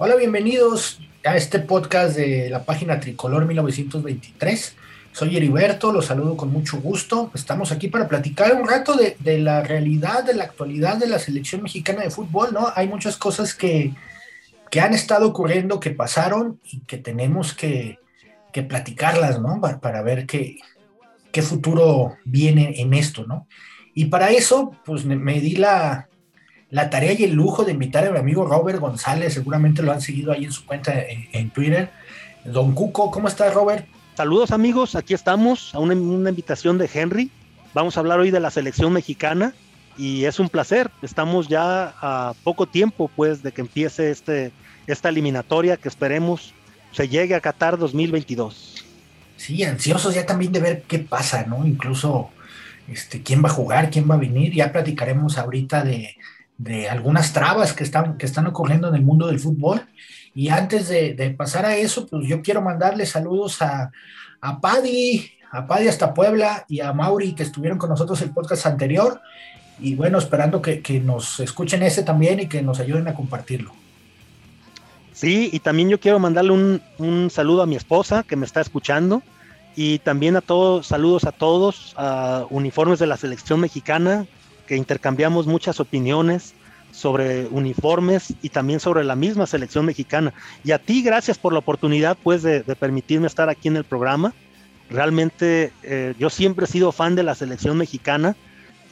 Hola, 0.00 0.14
bienvenidos 0.14 1.00
a 1.24 1.36
este 1.36 1.58
podcast 1.58 2.14
de 2.16 2.48
la 2.50 2.62
página 2.62 3.00
Tricolor 3.00 3.46
1923. 3.46 4.76
Soy 5.10 5.36
Heriberto, 5.36 5.90
los 5.90 6.06
saludo 6.06 6.36
con 6.36 6.52
mucho 6.52 6.80
gusto. 6.80 7.32
Estamos 7.34 7.72
aquí 7.72 7.88
para 7.88 8.06
platicar 8.06 8.54
un 8.54 8.68
rato 8.68 8.94
de, 8.94 9.38
la 9.38 9.60
realidad, 9.64 10.22
de 10.22 10.34
la 10.34 10.44
actualidad 10.44 10.98
de 10.98 11.08
la 11.08 11.18
selección 11.18 11.64
mexicana 11.64 12.02
de 12.02 12.10
fútbol, 12.10 12.54
¿no? 12.54 12.72
Hay 12.76 12.86
muchas 12.86 13.16
cosas 13.16 13.56
que, 13.56 13.92
han 14.80 14.94
estado 14.94 15.26
ocurriendo, 15.26 15.80
que 15.80 15.90
pasaron 15.90 16.60
y 16.62 16.78
que 16.82 16.98
tenemos 16.98 17.52
que, 17.52 17.98
platicarlas, 18.68 19.40
¿no? 19.40 19.60
Para, 19.80 20.02
ver 20.02 20.26
qué, 20.26 20.58
qué 21.32 21.42
futuro 21.42 22.16
viene 22.24 22.80
en 22.80 22.94
esto, 22.94 23.26
¿no? 23.26 23.48
Y 23.94 24.04
para 24.04 24.30
eso, 24.30 24.70
pues 24.84 25.04
me 25.04 25.40
di 25.40 25.56
la, 25.56 26.07
la 26.70 26.90
tarea 26.90 27.12
y 27.12 27.24
el 27.24 27.32
lujo 27.32 27.64
de 27.64 27.72
invitar 27.72 28.06
a 28.06 28.10
mi 28.10 28.18
amigo 28.18 28.44
Robert 28.44 28.78
González, 28.78 29.34
seguramente 29.34 29.82
lo 29.82 29.92
han 29.92 30.00
seguido 30.00 30.32
ahí 30.32 30.44
en 30.44 30.52
su 30.52 30.66
cuenta 30.66 30.92
en, 30.98 31.50
Twitter. 31.50 31.90
Don 32.44 32.72
Cuco, 32.72 33.10
¿cómo 33.10 33.28
estás, 33.28 33.54
Robert? 33.54 33.86
Saludos 34.16 34.50
amigos, 34.50 34.94
aquí 34.94 35.14
estamos 35.14 35.74
a 35.74 35.78
una, 35.78 35.94
invitación 35.94 36.76
de 36.76 36.90
Henry. 36.92 37.30
Vamos 37.72 37.96
a 37.96 38.00
hablar 38.00 38.18
hoy 38.18 38.30
de 38.30 38.40
la 38.40 38.50
selección 38.50 38.92
mexicana 38.92 39.54
y 39.96 40.24
es 40.24 40.40
un 40.40 40.48
placer. 40.48 40.90
Estamos 41.02 41.48
ya 41.48 41.94
a 42.00 42.34
poco 42.44 42.66
tiempo 42.66 43.10
pues 43.14 43.42
de 43.42 43.52
que 43.52 43.60
empiece 43.60 44.10
este, 44.10 44.52
esta 44.86 45.08
eliminatoria 45.08 45.76
que 45.76 45.88
esperemos 45.88 46.52
se 46.92 47.08
llegue 47.08 47.34
a 47.34 47.40
Qatar 47.40 47.78
2022. 47.78 48.84
Sí, 49.36 49.62
ansiosos 49.62 50.14
ya 50.14 50.26
también 50.26 50.52
de 50.52 50.60
ver 50.60 50.82
qué 50.82 50.98
pasa, 50.98 51.44
¿no? 51.44 51.64
Incluso 51.64 52.30
este, 52.88 53.22
quién 53.22 53.44
va 53.44 53.48
a 53.48 53.52
jugar, 53.52 53.90
quién 53.90 54.10
va 54.10 54.16
a 54.16 54.18
venir. 54.18 54.52
Ya 54.52 54.72
platicaremos 54.72 55.38
ahorita 55.38 55.84
de, 55.84 56.16
de 56.58 56.88
algunas 56.88 57.32
trabas 57.32 57.72
que 57.72 57.84
están, 57.84 58.18
que 58.18 58.26
están 58.26 58.46
ocurriendo 58.46 58.88
en 58.88 58.96
el 58.96 59.02
mundo 59.02 59.28
del 59.28 59.38
fútbol. 59.38 59.86
Y 60.34 60.50
antes 60.50 60.88
de, 60.88 61.34
pasar 61.36 61.64
a 61.64 61.76
eso, 61.76 62.06
pues 62.06 62.26
yo 62.26 62.42
quiero 62.42 62.60
mandarle 62.60 63.06
saludos 63.06 63.62
a, 63.62 63.90
a 64.40 64.60
Paddy, 64.60 65.30
a 65.50 65.66
Paddy 65.66 65.88
hasta 65.88 66.12
Puebla 66.12 66.66
y 66.68 66.80
a 66.80 66.92
Mauri 66.92 67.32
que 67.32 67.44
estuvieron 67.44 67.78
con 67.78 67.90
nosotros 67.90 68.20
el 68.22 68.30
podcast 68.30 68.66
anterior. 68.66 69.20
Y 69.80 69.94
bueno, 69.94 70.18
esperando 70.18 70.60
que, 70.60 70.82
nos 71.04 71.38
escuchen 71.40 71.82
ese 71.82 72.02
también 72.02 72.40
y 72.40 72.46
que 72.48 72.62
nos 72.62 72.80
ayuden 72.80 73.06
a 73.06 73.14
compartirlo. 73.14 73.72
Sí, 75.12 75.50
y 75.52 75.60
también 75.60 75.88
yo 75.88 75.98
quiero 75.98 76.18
mandarle 76.18 76.52
un, 76.52 76.82
un 76.98 77.30
saludo 77.30 77.62
a 77.62 77.66
mi 77.66 77.76
esposa 77.76 78.24
que 78.24 78.36
me 78.36 78.46
está 78.46 78.60
escuchando 78.60 79.22
y 79.76 80.00
también 80.00 80.34
a 80.36 80.40
todos, 80.40 80.88
saludos 80.88 81.24
a 81.24 81.32
todos, 81.32 81.94
a 81.96 82.46
uniformes 82.50 82.98
de 82.98 83.06
la 83.06 83.16
selección 83.16 83.60
mexicana, 83.60 84.26
que 84.68 84.76
intercambiamos 84.76 85.46
muchas 85.46 85.80
opiniones 85.80 86.54
sobre 86.92 87.46
uniformes 87.46 88.34
y 88.42 88.50
también 88.50 88.80
sobre 88.80 89.02
la 89.02 89.16
misma 89.16 89.46
selección 89.46 89.86
mexicana. 89.86 90.34
Y 90.62 90.72
a 90.72 90.78
ti, 90.78 91.02
gracias 91.02 91.38
por 91.38 91.52
la 91.52 91.60
oportunidad, 91.60 92.18
pues, 92.22 92.42
de, 92.42 92.62
permitirme 92.78 93.26
estar 93.26 93.48
aquí 93.48 93.68
en 93.68 93.76
el 93.76 93.84
programa. 93.84 94.34
Realmente 94.90 95.72
eh, 95.82 96.14
yo 96.18 96.28
siempre 96.30 96.66
he 96.66 96.68
sido 96.68 96.92
fan 96.92 97.14
de 97.14 97.22
la 97.22 97.34
selección 97.34 97.78
mexicana 97.78 98.36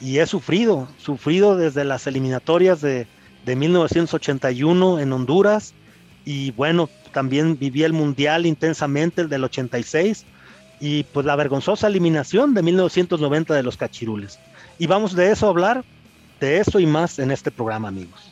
y 0.01 0.17
he 0.17 0.25
sufrido, 0.25 0.87
sufrido 0.97 1.55
desde 1.55 1.83
las 1.85 2.07
eliminatorias 2.07 2.81
de, 2.81 3.07
de 3.45 3.55
1981 3.55 4.99
en 4.99 5.13
Honduras 5.13 5.73
y 6.25 6.51
bueno, 6.51 6.89
también 7.13 7.57
viví 7.57 7.83
el 7.83 7.93
Mundial 7.93 8.45
intensamente, 8.45 9.21
el 9.21 9.29
del 9.29 9.43
86 9.43 10.25
y 10.79 11.03
pues 11.03 11.25
la 11.25 11.35
vergonzosa 11.35 11.87
eliminación 11.87 12.53
de 12.53 12.61
1990 12.61 13.55
de 13.55 13.63
los 13.63 13.77
Cachirules. 13.77 14.39
Y 14.77 14.87
vamos 14.87 15.15
de 15.15 15.31
eso 15.31 15.47
a 15.47 15.49
hablar, 15.49 15.83
de 16.39 16.59
eso 16.59 16.79
y 16.79 16.85
más 16.85 17.19
en 17.19 17.31
este 17.31 17.51
programa, 17.51 17.87
amigos. 17.87 18.31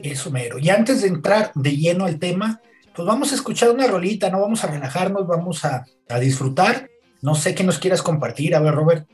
Eso, 0.00 0.30
mero. 0.30 0.58
Y 0.58 0.70
antes 0.70 1.02
de 1.02 1.08
entrar 1.08 1.52
de 1.54 1.76
lleno 1.76 2.04
al 2.04 2.18
tema, 2.18 2.60
pues 2.94 3.06
vamos 3.06 3.32
a 3.32 3.34
escuchar 3.34 3.70
una 3.70 3.86
rolita, 3.86 4.30
¿no? 4.30 4.40
Vamos 4.40 4.64
a 4.64 4.68
relajarnos, 4.68 5.26
vamos 5.26 5.64
a, 5.64 5.84
disfrutar. 6.20 6.88
No 7.20 7.34
sé 7.34 7.54
qué 7.54 7.64
nos 7.64 7.78
quieras 7.78 8.02
compartir, 8.02 8.54
a 8.54 8.60
ver, 8.60 8.74
Robert. 8.74 9.08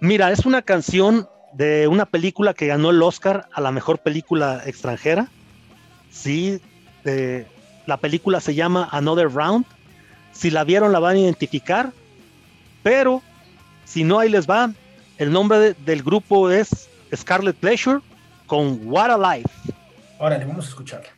Mira, 0.00 0.32
es 0.32 0.46
una 0.46 0.62
canción 0.62 1.28
de 1.52 1.86
una 1.86 2.06
película 2.06 2.54
que 2.54 2.66
ganó 2.66 2.90
el 2.90 3.02
Oscar 3.02 3.48
a 3.52 3.60
la 3.60 3.70
mejor 3.70 4.00
película 4.00 4.62
extranjera. 4.66 5.28
Sí, 6.10 6.60
la 7.86 7.96
película 7.98 8.40
se 8.40 8.54
llama 8.54 8.88
Another 8.90 9.30
Round. 9.30 9.64
Si 10.32 10.50
la 10.50 10.64
vieron 10.64 10.92
la 10.92 10.98
van 10.98 11.16
a 11.16 11.20
identificar, 11.20 11.92
pero 12.82 13.22
si 13.84 14.02
no, 14.02 14.18
ahí 14.18 14.28
les 14.28 14.48
va. 14.48 14.72
El 15.16 15.30
nombre 15.30 15.74
del 15.74 16.02
grupo 16.02 16.50
es 16.50 16.88
Scarlet 17.14 17.56
Pleasure 17.56 18.00
con 18.46 18.80
What 18.84 19.10
a 19.10 19.36
Life. 19.36 19.48
Órale, 20.18 20.44
vamos 20.44 20.66
a 20.66 20.68
escucharla. 20.70 21.08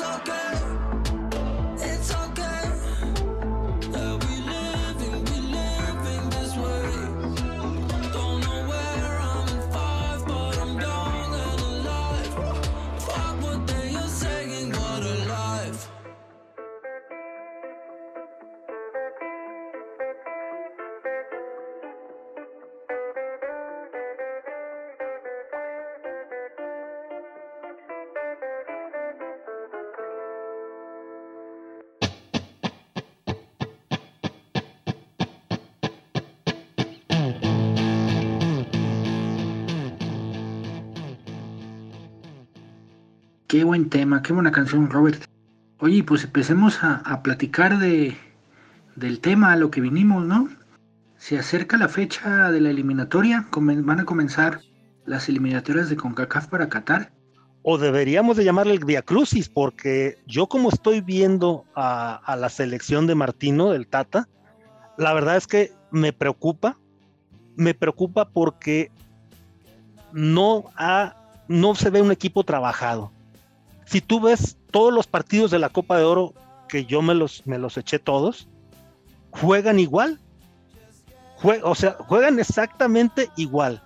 so 0.00 0.18
good. 0.24 0.59
Qué 43.50 43.64
buen 43.64 43.90
tema, 43.90 44.22
qué 44.22 44.32
buena 44.32 44.52
canción, 44.52 44.88
Robert. 44.88 45.24
Oye, 45.80 46.04
pues 46.04 46.22
empecemos 46.22 46.84
a, 46.84 46.98
a 46.98 47.20
platicar 47.20 47.80
de, 47.80 48.16
del 48.94 49.18
tema 49.18 49.50
a 49.52 49.56
lo 49.56 49.72
que 49.72 49.80
vinimos, 49.80 50.24
¿no? 50.24 50.48
Se 51.16 51.36
acerca 51.36 51.76
la 51.76 51.88
fecha 51.88 52.52
de 52.52 52.60
la 52.60 52.70
eliminatoria, 52.70 53.48
van 53.50 53.98
a 53.98 54.04
comenzar 54.04 54.60
las 55.04 55.28
eliminatorias 55.28 55.90
de 55.90 55.96
CONCACAF 55.96 56.46
para 56.46 56.68
Qatar. 56.68 57.10
O 57.62 57.76
deberíamos 57.76 58.36
de 58.36 58.44
llamarle 58.44 58.74
el 58.74 58.84
Via 58.84 59.02
Crucis, 59.02 59.48
porque 59.48 60.16
yo 60.28 60.46
como 60.46 60.68
estoy 60.68 61.00
viendo 61.00 61.64
a, 61.74 62.20
a 62.24 62.36
la 62.36 62.50
selección 62.50 63.08
de 63.08 63.16
Martino, 63.16 63.70
del 63.70 63.88
Tata, 63.88 64.28
la 64.96 65.12
verdad 65.12 65.36
es 65.36 65.48
que 65.48 65.72
me 65.90 66.12
preocupa, 66.12 66.78
me 67.56 67.74
preocupa 67.74 68.28
porque 68.28 68.92
no, 70.12 70.66
ha, 70.76 71.16
no 71.48 71.74
se 71.74 71.90
ve 71.90 72.00
un 72.00 72.12
equipo 72.12 72.44
trabajado. 72.44 73.10
Si 73.90 74.00
tú 74.00 74.20
ves 74.20 74.56
todos 74.70 74.94
los 74.94 75.08
partidos 75.08 75.50
de 75.50 75.58
la 75.58 75.68
Copa 75.68 75.98
de 75.98 76.04
Oro, 76.04 76.32
que 76.68 76.84
yo 76.84 77.02
me 77.02 77.12
los, 77.12 77.44
me 77.44 77.58
los 77.58 77.76
eché 77.76 77.98
todos, 77.98 78.46
juegan 79.32 79.80
igual. 79.80 80.20
O 81.64 81.74
sea, 81.74 81.96
juegan 81.98 82.38
exactamente 82.38 83.30
igual. 83.36 83.82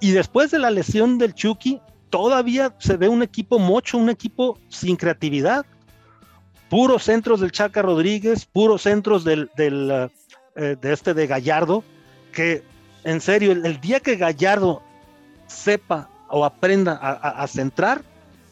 Y 0.00 0.12
después 0.12 0.50
de 0.52 0.58
la 0.58 0.70
lesión 0.70 1.18
del 1.18 1.34
Chucky, 1.34 1.82
todavía 2.08 2.74
se 2.78 2.96
ve 2.96 3.10
un 3.10 3.22
equipo 3.22 3.58
mocho, 3.58 3.98
un 3.98 4.08
equipo 4.08 4.58
sin 4.70 4.96
creatividad. 4.96 5.66
Puros 6.70 7.02
centros 7.02 7.40
del 7.40 7.52
Chaca 7.52 7.82
Rodríguez, 7.82 8.46
puros 8.46 8.80
centros 8.80 9.22
del, 9.22 9.50
del, 9.54 9.90
eh, 9.90 10.08
eh, 10.54 10.76
de 10.80 10.92
este 10.94 11.12
de 11.12 11.26
Gallardo, 11.26 11.84
que 12.32 12.64
en 13.04 13.20
serio, 13.20 13.52
el, 13.52 13.82
día 13.82 14.00
que 14.00 14.16
Gallardo 14.16 14.80
sepa 15.46 16.08
o 16.30 16.42
aprenda 16.42 16.94
a 16.94 17.46
centrar, 17.46 18.02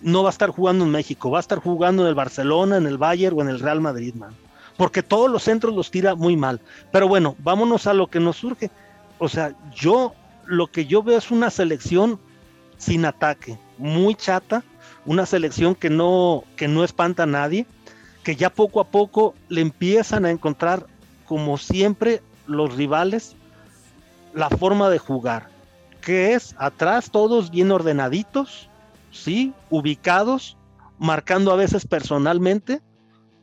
no 0.05 0.23
va 0.23 0.29
a 0.29 0.33
estar 0.33 0.51
jugando 0.51 0.85
en 0.85 0.91
México, 0.91 1.31
va 1.31 1.39
a 1.39 1.41
estar 1.41 1.59
jugando 1.59 2.03
en 2.03 2.09
el 2.09 2.15
Barcelona, 2.15 2.77
en 2.77 2.87
el 2.87 2.99
Bayern 2.99 3.39
o 3.39 3.43
en 3.43 3.49
el 3.49 3.59
Real 3.59 3.81
Madrid, 3.81 4.15
man. 4.15 4.35
Porque 4.77 5.03
todos 5.03 5.31
los 5.31 5.43
centros 5.43 5.75
los 5.75 5.91
tira 5.91 6.15
muy 6.15 6.37
mal. 6.37 6.61
Pero 6.93 7.09
bueno, 7.09 7.37
vámonos 7.39 7.87
a 7.87 7.95
lo 7.95 8.09
que 8.09 8.21
nos 8.21 8.37
surge. 8.37 8.71
O 9.19 9.31
sea, 9.31 9.55
yo 9.75 10.15
lo 10.45 10.67
que 10.67 10.85
yo 10.85 11.03
veo 11.03 11.17
es 11.17 11.31
una 11.31 11.49
selección 11.49 12.21
sin 12.77 13.07
ataque, 13.07 13.59
muy 13.79 14.15
chata, 14.15 14.63
una 15.07 15.25
selección 15.25 15.75
que 15.75 15.89
no, 15.89 16.45
que 16.57 16.69
no 16.69 16.85
espanta 16.85 17.23
a 17.23 17.27
nadie, 17.27 17.67
que 18.23 18.37
ya 18.37 18.51
poco 18.51 18.81
a 18.81 18.89
poco 18.89 19.35
le 19.49 19.63
empiezan 19.63 20.27
a 20.27 20.31
encontrar, 20.31 20.87
como 21.25 21.57
siempre, 21.57 22.21
los 22.47 22.75
rivales, 22.75 23.37
la 24.35 24.51
forma 24.51 24.91
de 24.91 24.99
jugar, 24.99 25.49
que 26.03 26.35
es 26.35 26.55
atrás 26.59 27.11
todos 27.11 27.51
bien 27.51 27.71
ordenaditos, 27.71 28.69
sí, 29.15 29.55
ubicados, 29.71 30.57
marcando 30.99 31.53
a 31.53 31.57
veces 31.57 31.87
personalmente, 31.87 32.83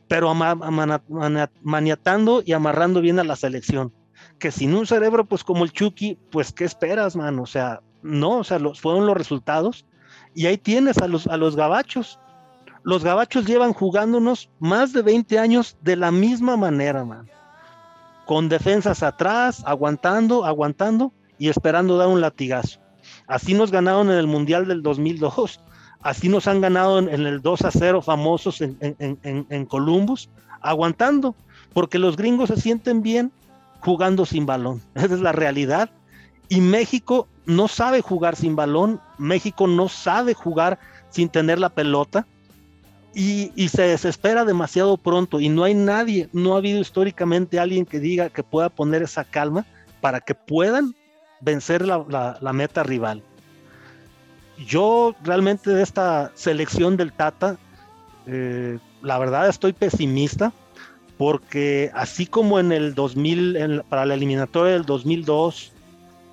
pero 0.08 0.30
ama- 0.30 0.54
maniatando 1.62 2.42
y 2.44 2.52
amarrando 2.52 3.00
bien 3.00 3.18
a 3.18 3.24
la 3.24 3.36
selección. 3.36 3.92
Que 4.38 4.50
sin 4.50 4.74
un 4.74 4.86
cerebro, 4.86 5.24
pues 5.24 5.42
como 5.42 5.64
el 5.64 5.72
Chucky, 5.72 6.18
pues 6.30 6.52
¿qué 6.52 6.64
esperas, 6.64 7.16
man? 7.16 7.38
O 7.38 7.46
sea, 7.46 7.80
no, 8.02 8.38
o 8.38 8.44
sea, 8.44 8.58
los, 8.58 8.80
fueron 8.80 9.06
los 9.06 9.16
resultados. 9.16 9.86
Y 10.34 10.46
ahí 10.46 10.58
tienes 10.58 10.98
a 10.98 11.08
los, 11.08 11.26
a 11.26 11.36
los 11.36 11.56
gabachos. 11.56 12.18
Los 12.82 13.04
gabachos 13.04 13.46
llevan 13.46 13.72
jugándonos 13.72 14.50
más 14.58 14.92
de 14.92 15.02
20 15.02 15.38
años 15.38 15.76
de 15.82 15.96
la 15.96 16.10
misma 16.10 16.56
manera, 16.56 17.04
man. 17.04 17.28
Con 18.26 18.48
defensas 18.48 19.02
atrás, 19.02 19.62
aguantando, 19.66 20.44
aguantando 20.44 21.12
y 21.38 21.48
esperando 21.48 21.96
dar 21.96 22.08
un 22.08 22.20
latigazo. 22.20 22.81
Así 23.32 23.54
nos 23.54 23.70
ganaron 23.70 24.10
en 24.10 24.18
el 24.18 24.26
Mundial 24.26 24.68
del 24.68 24.82
2002. 24.82 25.58
Así 26.02 26.28
nos 26.28 26.46
han 26.46 26.60
ganado 26.60 26.98
en, 26.98 27.08
el 27.08 27.40
2 27.40 27.62
a 27.62 27.70
0 27.70 28.02
famosos 28.02 28.60
en, 28.60 28.76
en- 28.80 29.18
en- 29.22 29.46
en 29.48 29.64
Columbus, 29.64 30.28
aguantando, 30.60 31.34
porque 31.72 31.98
los 31.98 32.16
gringos 32.16 32.48
se 32.50 32.60
sienten 32.60 33.02
bien 33.02 33.32
jugando 33.80 34.26
sin 34.26 34.44
balón. 34.44 34.82
Esa 34.94 35.14
es 35.14 35.20
la 35.20 35.32
realidad. 35.32 35.88
Y 36.50 36.60
México 36.60 37.26
no 37.46 37.68
sabe 37.68 38.02
jugar 38.02 38.36
sin 38.36 38.54
balón, 38.54 39.00
México 39.16 39.66
no 39.66 39.88
sabe 39.88 40.34
jugar 40.34 40.78
sin 41.08 41.30
tener 41.30 41.58
la 41.58 41.70
pelota 41.70 42.26
y, 43.14 43.50
y 43.56 43.68
se 43.68 43.82
desespera 43.82 44.44
demasiado 44.44 44.98
pronto 44.98 45.40
y 45.40 45.48
no 45.48 45.64
hay 45.64 45.72
nadie, 45.74 46.28
no 46.34 46.54
ha 46.54 46.58
habido 46.58 46.80
históricamente 46.80 47.58
alguien 47.58 47.86
que 47.86 47.98
diga 47.98 48.28
que 48.28 48.42
pueda 48.42 48.68
poner 48.68 49.02
esa 49.02 49.24
calma 49.24 49.64
para 50.02 50.20
que 50.20 50.34
puedan 50.34 50.94
vencer 51.42 51.86
la, 51.86 52.52
meta 52.52 52.82
rival. 52.82 53.22
Yo 54.66 55.14
realmente 55.22 55.70
de 55.70 55.82
esta 55.82 56.30
selección 56.34 56.96
del 56.96 57.12
Tata, 57.12 57.58
eh, 58.26 58.78
la 59.02 59.18
verdad 59.18 59.48
estoy 59.48 59.72
pesimista 59.72 60.52
porque 61.18 61.90
así 61.94 62.26
como 62.26 62.58
en 62.58 62.72
el 62.72 62.94
2000, 62.94 63.56
en- 63.56 63.82
para 63.88 64.06
la 64.06 64.14
eliminatoria 64.14 64.72
del 64.72 64.84
2002, 64.84 65.72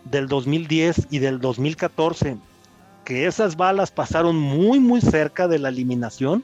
del 0.05 0.27
2010 0.27 1.07
y 1.09 1.19
del 1.19 1.39
2014, 1.39 2.37
que 3.03 3.25
esas 3.25 3.55
balas 3.55 3.91
pasaron 3.91 4.35
muy 4.37 4.79
muy 4.79 5.01
cerca 5.01 5.47
de 5.47 5.59
la 5.59 5.69
eliminación, 5.69 6.43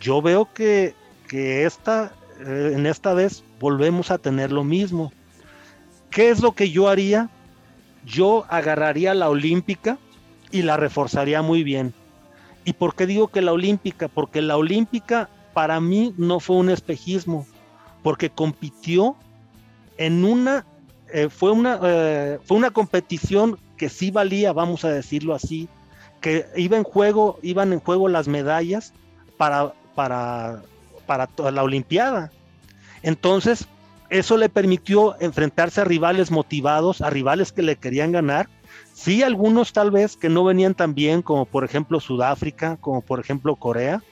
yo 0.00 0.20
veo 0.20 0.48
que, 0.52 0.94
que 1.28 1.64
esta, 1.64 2.12
eh, 2.40 2.72
en 2.74 2.86
esta 2.86 3.14
vez 3.14 3.42
volvemos 3.58 4.10
a 4.10 4.18
tener 4.18 4.52
lo 4.52 4.64
mismo. 4.64 5.12
¿Qué 6.10 6.30
es 6.30 6.40
lo 6.40 6.52
que 6.52 6.70
yo 6.70 6.88
haría? 6.88 7.30
Yo 8.04 8.44
agarraría 8.48 9.14
la 9.14 9.28
olímpica 9.28 9.98
y 10.50 10.62
la 10.62 10.76
reforzaría 10.76 11.42
muy 11.42 11.62
bien. 11.62 11.94
¿Y 12.64 12.74
por 12.74 12.94
qué 12.94 13.06
digo 13.06 13.28
que 13.28 13.42
la 13.42 13.52
olímpica? 13.52 14.08
Porque 14.08 14.42
la 14.42 14.56
olímpica 14.56 15.28
para 15.52 15.80
mí 15.80 16.14
no 16.16 16.40
fue 16.40 16.56
un 16.56 16.70
espejismo, 16.70 17.46
porque 18.02 18.30
compitió 18.30 19.16
en 19.98 20.24
una, 20.24 20.64
eh, 21.12 21.28
fue, 21.28 21.52
una 21.52 21.78
eh, 21.82 22.38
fue 22.44 22.56
una 22.56 22.70
competición 22.70 23.58
que 23.76 23.88
sí 23.88 24.10
valía, 24.10 24.52
vamos 24.52 24.84
a 24.84 24.90
decirlo 24.90 25.34
así, 25.34 25.68
que 26.20 26.46
iba 26.56 26.76
en 26.76 26.84
juego, 26.84 27.38
iban 27.42 27.72
en 27.72 27.80
juego 27.80 28.08
las 28.08 28.28
medallas 28.28 28.92
para, 29.36 29.74
para, 29.94 30.62
para 31.06 31.26
toda 31.26 31.50
la 31.50 31.64
Olimpiada. 31.64 32.30
Entonces, 33.02 33.66
eso 34.12 34.36
le 34.36 34.50
permitió 34.50 35.18
enfrentarse 35.20 35.80
a 35.80 35.84
rivales 35.84 36.30
motivados, 36.30 37.00
a 37.00 37.08
rivales 37.08 37.50
que 37.50 37.62
le 37.62 37.76
querían 37.76 38.12
ganar. 38.12 38.50
Sí, 38.92 39.22
algunos 39.22 39.72
tal 39.72 39.90
vez 39.90 40.18
que 40.18 40.28
no 40.28 40.44
venían 40.44 40.74
tan 40.74 40.94
bien, 40.94 41.22
como 41.22 41.46
por 41.46 41.64
ejemplo 41.64 41.98
Sudáfrica, 41.98 42.76
como 42.76 43.00
por 43.00 43.20
ejemplo 43.20 43.56
Corea, 43.56 44.02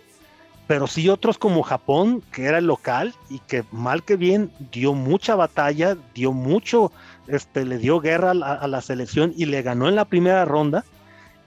pero 0.67 0.87
sí 0.87 1.11
otros 1.11 1.37
como 1.37 1.63
Japón, 1.63 2.23
que 2.33 2.47
era 2.47 2.57
el 2.57 2.67
local 2.67 3.15
y 3.29 3.41
que 3.41 3.63
mal 3.73 4.03
que 4.03 4.17
bien 4.17 4.51
dio 4.73 4.95
mucha 4.95 5.35
batalla, 5.35 5.99
dio 6.15 6.33
mucho, 6.33 6.93
este, 7.27 7.67
le 7.67 7.77
dio 7.77 8.01
guerra 8.01 8.31
a 8.31 8.35
la, 8.35 8.55
a 8.55 8.69
la 8.69 8.81
selección 8.81 9.35
y 9.37 9.45
le 9.45 9.61
ganó 9.61 9.87
en 9.87 9.97
la 9.97 10.07
primera 10.07 10.47
ronda. 10.47 10.83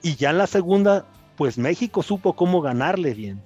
Y 0.00 0.14
ya 0.14 0.30
en 0.30 0.38
la 0.38 0.46
segunda, 0.46 1.06
pues 1.36 1.58
México 1.58 2.04
supo 2.04 2.34
cómo 2.34 2.60
ganarle 2.60 3.14
bien. 3.14 3.42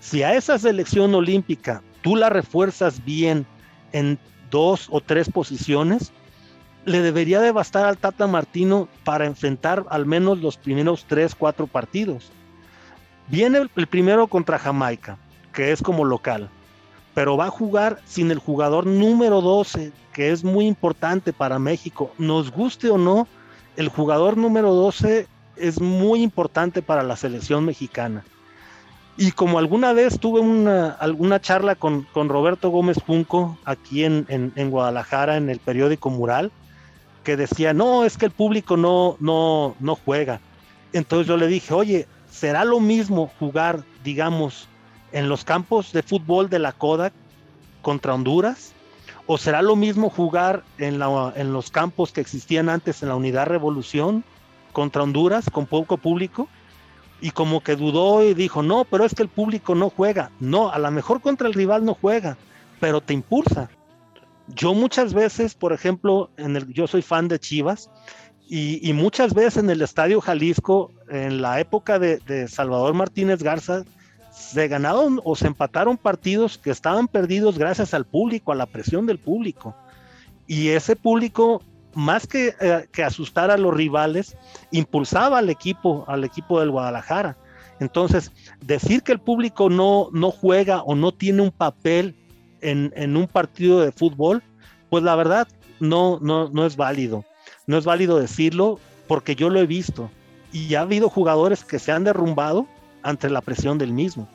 Si 0.00 0.24
a 0.24 0.34
esa 0.34 0.58
selección 0.58 1.14
olímpica 1.14 1.82
tú 2.02 2.16
la 2.16 2.30
refuerzas 2.30 3.04
bien 3.04 3.46
en 3.94 4.18
dos 4.50 4.88
o 4.90 5.00
tres 5.00 5.30
posiciones, 5.30 6.12
le 6.84 7.00
debería 7.00 7.40
de 7.40 7.52
bastar 7.52 7.86
al 7.86 7.96
Tata 7.96 8.26
Martino 8.26 8.88
para 9.04 9.24
enfrentar 9.24 9.86
al 9.88 10.04
menos 10.04 10.40
los 10.40 10.58
primeros 10.58 11.06
tres, 11.08 11.34
cuatro 11.34 11.66
partidos. 11.66 12.30
Viene 13.28 13.58
el, 13.58 13.70
el 13.76 13.86
primero 13.86 14.26
contra 14.26 14.58
Jamaica, 14.58 15.16
que 15.54 15.72
es 15.72 15.80
como 15.80 16.04
local, 16.04 16.50
pero 17.14 17.36
va 17.36 17.46
a 17.46 17.50
jugar 17.50 18.00
sin 18.04 18.30
el 18.30 18.38
jugador 18.38 18.84
número 18.86 19.40
12, 19.40 19.92
que 20.12 20.30
es 20.30 20.44
muy 20.44 20.66
importante 20.66 21.32
para 21.32 21.58
México. 21.58 22.12
Nos 22.18 22.50
guste 22.50 22.90
o 22.90 22.98
no, 22.98 23.26
el 23.76 23.88
jugador 23.88 24.36
número 24.36 24.74
12 24.74 25.26
es 25.56 25.80
muy 25.80 26.22
importante 26.22 26.82
para 26.82 27.04
la 27.04 27.16
selección 27.16 27.64
mexicana. 27.64 28.24
Y 29.16 29.32
como 29.32 29.58
alguna 29.58 29.92
vez 29.92 30.18
tuve 30.18 30.40
una, 30.40 30.90
alguna 30.90 31.40
charla 31.40 31.76
con, 31.76 32.02
con 32.12 32.28
Roberto 32.28 32.70
Gómez 32.70 32.98
Junco 33.06 33.56
aquí 33.64 34.04
en, 34.04 34.26
en, 34.28 34.70
Guadalajara, 34.70 35.36
en 35.36 35.50
el 35.50 35.60
periódico 35.60 36.10
Mural, 36.10 36.50
que 37.22 37.36
decía, 37.36 37.72
no, 37.72 38.04
es 38.04 38.18
que 38.18 38.26
el 38.26 38.32
público 38.32 38.76
no, 38.76 39.16
no, 39.20 39.76
no 39.78 39.94
juega. 39.94 40.40
Entonces 40.92 41.28
yo 41.28 41.36
le 41.36 41.46
dije, 41.46 41.72
oye, 41.72 42.08
¿será 42.28 42.64
lo 42.64 42.80
mismo 42.80 43.30
jugar, 43.38 43.84
digamos, 44.02 44.68
en 45.12 45.28
los 45.28 45.44
campos 45.44 45.92
de 45.92 46.02
fútbol 46.02 46.50
de 46.50 46.58
la 46.58 46.72
Kodak 46.72 47.12
contra 47.82 48.14
Honduras? 48.14 48.72
¿O 49.26 49.38
será 49.38 49.62
lo 49.62 49.76
mismo 49.76 50.10
jugar 50.10 50.64
en, 50.78 50.98
la, 50.98 51.32
en 51.36 51.52
los 51.52 51.70
campos 51.70 52.10
que 52.10 52.20
existían 52.20 52.68
antes 52.68 53.02
en 53.02 53.10
la 53.10 53.14
Unidad 53.14 53.46
Revolución 53.46 54.24
contra 54.72 55.04
Honduras 55.04 55.48
con 55.50 55.66
poco 55.66 55.98
público? 55.98 56.48
Y 57.24 57.30
como 57.30 57.62
que 57.62 57.74
dudó 57.74 58.22
y 58.22 58.34
dijo, 58.34 58.62
no, 58.62 58.84
pero 58.84 59.06
es 59.06 59.14
que 59.14 59.22
el 59.22 59.30
público 59.30 59.74
no 59.74 59.88
juega. 59.88 60.30
No, 60.40 60.70
a 60.70 60.78
lo 60.78 60.90
mejor 60.90 61.22
contra 61.22 61.48
el 61.48 61.54
rival 61.54 61.82
no 61.82 61.96
juega, 61.98 62.36
pero 62.80 63.00
te 63.00 63.14
impulsa. 63.14 63.70
Yo 64.48 64.74
muchas 64.74 65.14
veces, 65.14 65.54
por 65.54 65.72
ejemplo, 65.72 66.28
en 66.36 66.54
el, 66.54 66.70
yo 66.70 66.86
soy 66.86 67.00
fan 67.00 67.28
de 67.28 67.38
Chivas 67.38 67.88
y, 68.46 68.92
muchas 68.92 69.32
veces 69.32 69.56
en 69.56 69.70
el 69.70 69.80
Estadio 69.80 70.20
Jalisco, 70.20 70.92
en 71.08 71.40
la 71.40 71.60
época 71.60 71.98
de, 71.98 72.46
Salvador 72.46 72.92
Martínez 72.92 73.42
Garza, 73.42 73.84
se 74.30 74.68
ganaron 74.68 75.22
o 75.24 75.34
se 75.34 75.46
empataron 75.46 75.96
partidos 75.96 76.58
que 76.58 76.72
estaban 76.72 77.08
perdidos 77.08 77.56
gracias 77.56 77.94
al 77.94 78.04
público, 78.04 78.52
a 78.52 78.54
la 78.54 78.66
presión 78.66 79.06
del 79.06 79.18
público. 79.18 79.74
Y 80.46 80.68
ese 80.68 80.94
público 80.94 81.62
más 81.94 82.26
que, 82.26 82.54
eh, 82.60 82.88
que, 82.92 83.02
asustar 83.02 83.50
a 83.50 83.58
los 83.58 83.74
rivales, 83.74 84.36
impulsaba 84.70 85.38
al 85.38 85.50
equipo, 85.50 86.04
al 86.08 86.24
equipo 86.24 86.60
del 86.60 86.70
Guadalajara. 86.70 87.36
Entonces, 87.80 88.32
decir 88.60 89.02
que 89.02 89.12
el 89.12 89.18
público 89.18 89.68
no, 89.68 90.08
no 90.12 90.30
juega 90.30 90.82
o 90.82 90.94
no 90.94 91.12
tiene 91.12 91.42
un 91.42 91.50
papel 91.50 92.14
en, 92.60 92.92
en, 92.96 93.16
un 93.16 93.26
partido 93.26 93.80
de 93.80 93.92
fútbol, 93.92 94.42
pues 94.90 95.02
la 95.02 95.16
verdad 95.16 95.48
no, 95.80 96.18
no, 96.20 96.48
no 96.50 96.66
es 96.66 96.76
válido. 96.76 97.24
No 97.66 97.78
es 97.78 97.84
válido 97.84 98.18
decirlo 98.18 98.78
porque 99.08 99.34
yo 99.34 99.50
lo 99.50 99.60
he 99.60 99.66
visto. 99.66 100.10
Y 100.52 100.74
ha 100.76 100.82
habido 100.82 101.08
jugadores 101.08 101.64
que 101.64 101.78
se 101.78 101.92
han 101.92 102.04
derrumbado 102.04 102.66
ante 103.02 103.28
la 103.28 103.40
presión 103.40 103.76
del 103.78 103.92
mismo. 103.92 104.28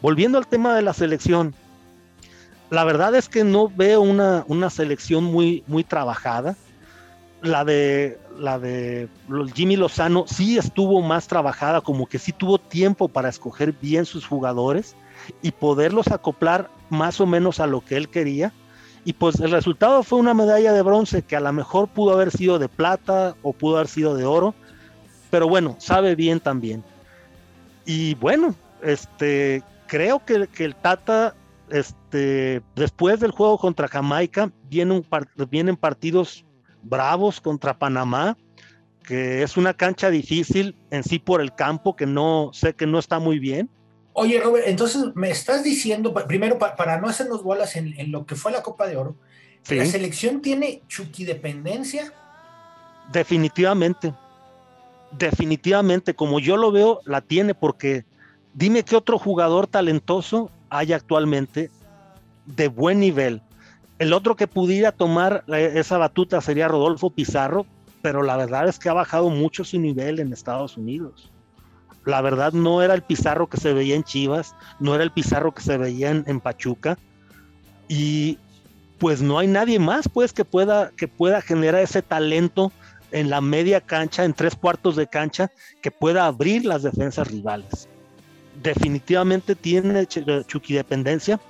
Volviendo 0.00 0.38
al 0.38 0.46
tema 0.46 0.74
de 0.74 0.82
la 0.82 0.92
selección, 0.92 1.54
la 2.70 2.84
verdad 2.84 3.14
es 3.14 3.28
que 3.28 3.44
no 3.44 3.68
veo 3.68 4.00
una, 4.00 4.44
una 4.48 4.70
selección 4.70 5.24
muy, 5.24 5.64
muy 5.66 5.84
trabajada 5.84 6.56
la 7.46 7.64
de 7.64 8.18
la 8.38 8.58
de 8.58 9.08
Jimmy 9.54 9.76
Lozano 9.76 10.24
sí 10.26 10.58
estuvo 10.58 11.00
más 11.02 11.26
trabajada, 11.28 11.80
como 11.80 12.06
que 12.06 12.18
sí 12.18 12.32
tuvo 12.32 12.58
tiempo 12.58 13.08
para 13.08 13.28
escoger 13.28 13.72
bien 13.72 14.04
sus 14.04 14.26
jugadores 14.26 14.96
y 15.42 15.52
poderlos 15.52 16.08
acoplar 16.08 16.70
más 16.90 17.20
o 17.20 17.26
menos 17.26 17.60
a 17.60 17.66
lo 17.66 17.80
que 17.80 17.96
él 17.96 18.08
quería. 18.08 18.52
Y 19.04 19.12
pues 19.12 19.38
el 19.40 19.52
resultado 19.52 20.02
fue 20.02 20.18
una 20.18 20.34
medalla 20.34 20.72
de 20.72 20.82
bronce 20.82 21.22
que 21.22 21.36
a 21.36 21.40
lo 21.40 21.52
mejor 21.52 21.88
pudo 21.88 22.12
haber 22.12 22.30
sido 22.30 22.58
de 22.58 22.68
plata 22.68 23.36
o 23.42 23.52
pudo 23.52 23.76
haber 23.76 23.88
sido 23.88 24.16
de 24.16 24.24
oro, 24.24 24.54
pero 25.30 25.48
bueno, 25.48 25.76
sabe 25.78 26.16
bien 26.16 26.40
también. 26.40 26.82
Y 27.84 28.14
bueno, 28.16 28.54
este 28.82 29.62
creo 29.86 30.24
que, 30.24 30.48
que 30.48 30.64
el 30.64 30.74
Tata 30.74 31.34
este, 31.70 32.62
después 32.74 33.20
del 33.20 33.30
juego 33.30 33.58
contra 33.58 33.88
Jamaica 33.88 34.50
vienen, 34.68 35.04
vienen 35.50 35.76
partidos 35.76 36.44
Bravos 36.88 37.40
contra 37.40 37.78
Panamá, 37.78 38.36
que 39.06 39.42
es 39.42 39.56
una 39.56 39.74
cancha 39.74 40.10
difícil 40.10 40.76
en 40.90 41.04
sí 41.04 41.18
por 41.18 41.40
el 41.40 41.54
campo, 41.54 41.96
que 41.96 42.06
no 42.06 42.50
sé 42.52 42.74
que 42.74 42.86
no 42.86 42.98
está 42.98 43.18
muy 43.18 43.38
bien. 43.38 43.70
Oye, 44.12 44.40
Robert, 44.40 44.66
entonces 44.66 45.04
me 45.14 45.30
estás 45.30 45.62
diciendo, 45.62 46.14
primero 46.26 46.58
para 46.58 47.00
no 47.00 47.08
hacernos 47.08 47.42
bolas 47.42 47.76
en, 47.76 47.98
en, 47.98 48.10
lo 48.10 48.24
que 48.24 48.34
fue 48.34 48.50
la 48.50 48.62
Copa 48.62 48.86
de 48.86 48.96
Oro, 48.96 49.16
sí. 49.62 49.76
¿la 49.76 49.84
selección 49.84 50.40
tiene 50.40 50.82
chuquidependencia? 50.88 52.12
Definitivamente, 53.12 54.14
definitivamente, 55.12 56.14
como 56.14 56.40
yo 56.40 56.56
lo 56.56 56.72
veo, 56.72 57.00
la 57.04 57.20
tiene, 57.20 57.54
porque 57.54 58.04
dime 58.54 58.82
qué 58.84 58.96
otro 58.96 59.18
jugador 59.18 59.66
talentoso 59.66 60.50
hay 60.70 60.92
actualmente 60.92 61.70
de 62.46 62.68
buen 62.68 63.00
nivel 63.00 63.42
el 63.98 64.12
otro 64.12 64.36
que 64.36 64.46
pudiera 64.46 64.92
tomar 64.92 65.44
esa 65.48 65.98
batuta 65.98 66.40
sería 66.40 66.68
Rodolfo 66.68 67.10
Pizarro, 67.10 67.66
pero 68.02 68.22
la 68.22 68.36
verdad 68.36 68.68
es 68.68 68.78
que 68.78 68.88
ha 68.88 68.94
bajado 68.94 69.30
mucho 69.30 69.64
su 69.64 69.80
nivel 69.80 70.20
en 70.20 70.32
Estados 70.32 70.76
Unidos. 70.76 71.30
La 72.04 72.20
verdad 72.20 72.52
no 72.52 72.82
era 72.82 72.94
el 72.94 73.02
Pizarro 73.02 73.48
que 73.48 73.56
se 73.56 73.72
veía 73.72 73.96
en 73.96 74.04
Chivas, 74.04 74.54
no 74.78 74.94
era 74.94 75.02
el 75.02 75.10
Pizarro 75.10 75.52
que 75.52 75.62
se 75.62 75.76
veía 75.76 76.10
en, 76.10 76.40
Pachuca. 76.40 76.98
Y 77.88 78.38
pues 78.98 79.22
no 79.22 79.38
hay 79.38 79.48
nadie 79.48 79.78
más 79.78 80.08
pues 80.08 80.32
que 80.32 80.44
pueda, 80.44 80.92
que 80.96 81.08
pueda 81.08 81.40
generar 81.40 81.80
ese 81.82 82.02
talento 82.02 82.70
en 83.12 83.30
la 83.30 83.40
media 83.40 83.80
cancha, 83.80 84.24
en 84.24 84.34
tres 84.34 84.54
cuartos 84.54 84.94
de 84.94 85.06
cancha, 85.06 85.50
que 85.82 85.90
pueda 85.90 86.26
abrir 86.26 86.64
las 86.64 86.82
defensas 86.82 87.28
rivales. 87.28 87.88
Definitivamente 88.62 89.54
tiene 89.54 90.06
chuquidependencia, 90.06 91.40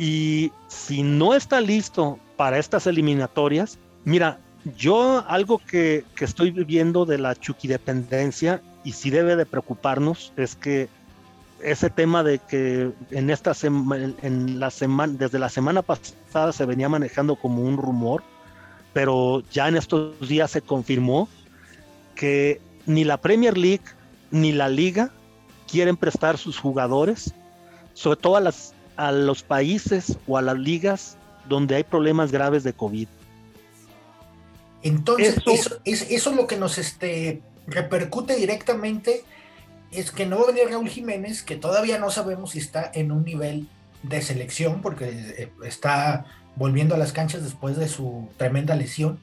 y 0.00 0.50
si 0.66 1.02
no 1.02 1.34
está 1.34 1.60
listo 1.60 2.18
para 2.38 2.56
estas 2.56 2.86
eliminatorias, 2.86 3.78
mira, 4.04 4.40
yo 4.78 5.22
algo 5.28 5.58
que, 5.58 6.06
que 6.14 6.24
estoy 6.24 6.52
viviendo 6.52 7.04
de 7.04 7.18
la 7.18 7.34
chuquidependencia 7.34 8.62
y 8.82 8.92
sí 8.92 9.10
debe 9.10 9.36
de 9.36 9.44
preocuparnos 9.44 10.32
es 10.38 10.56
que 10.56 10.88
ese 11.62 11.90
tema 11.90 12.22
de 12.22 12.38
que 12.38 12.92
en 13.10 13.28
esta 13.28 13.52
semana, 13.52 14.14
en 14.22 14.58
la 14.58 14.70
semana, 14.70 15.12
desde 15.18 15.38
la 15.38 15.50
semana 15.50 15.82
pasada 15.82 16.54
se 16.54 16.64
venía 16.64 16.88
manejando 16.88 17.36
como 17.36 17.62
un 17.62 17.76
rumor, 17.76 18.22
pero 18.94 19.42
ya 19.52 19.68
en 19.68 19.76
estos 19.76 20.18
días 20.26 20.50
se 20.50 20.62
confirmó 20.62 21.28
que 22.14 22.58
ni 22.86 23.04
la 23.04 23.18
Premier 23.18 23.58
League 23.58 23.84
ni 24.30 24.52
la 24.52 24.70
Liga 24.70 25.10
quieren 25.70 25.98
prestar 25.98 26.38
sus 26.38 26.58
jugadores, 26.58 27.34
sobre 27.92 28.18
todo 28.18 28.36
a 28.36 28.40
las 28.40 28.72
a 29.00 29.12
los 29.12 29.42
países 29.42 30.18
o 30.28 30.36
a 30.36 30.42
las 30.42 30.58
ligas 30.58 31.16
donde 31.48 31.74
hay 31.74 31.84
problemas 31.84 32.30
graves 32.30 32.64
de 32.64 32.74
COVID. 32.74 33.08
Entonces, 34.82 35.38
eso, 35.46 35.80
es, 35.84 36.10
eso 36.10 36.30
es 36.30 36.36
lo 36.36 36.46
que 36.46 36.58
nos 36.58 36.76
este, 36.76 37.40
repercute 37.66 38.36
directamente, 38.36 39.24
es 39.90 40.10
que 40.10 40.26
no 40.26 40.36
va 40.36 40.44
a 40.44 40.46
venir 40.48 40.68
Raúl 40.68 40.90
Jiménez, 40.90 41.42
que 41.42 41.56
todavía 41.56 41.98
no 41.98 42.10
sabemos 42.10 42.50
si 42.50 42.58
está 42.58 42.90
en 42.92 43.10
un 43.10 43.24
nivel 43.24 43.68
de 44.02 44.20
selección, 44.20 44.82
porque 44.82 45.08
eh, 45.08 45.52
está 45.64 46.26
volviendo 46.56 46.94
a 46.94 46.98
las 46.98 47.12
canchas 47.12 47.42
después 47.42 47.78
de 47.78 47.88
su 47.88 48.28
tremenda 48.36 48.76
lesión, 48.76 49.18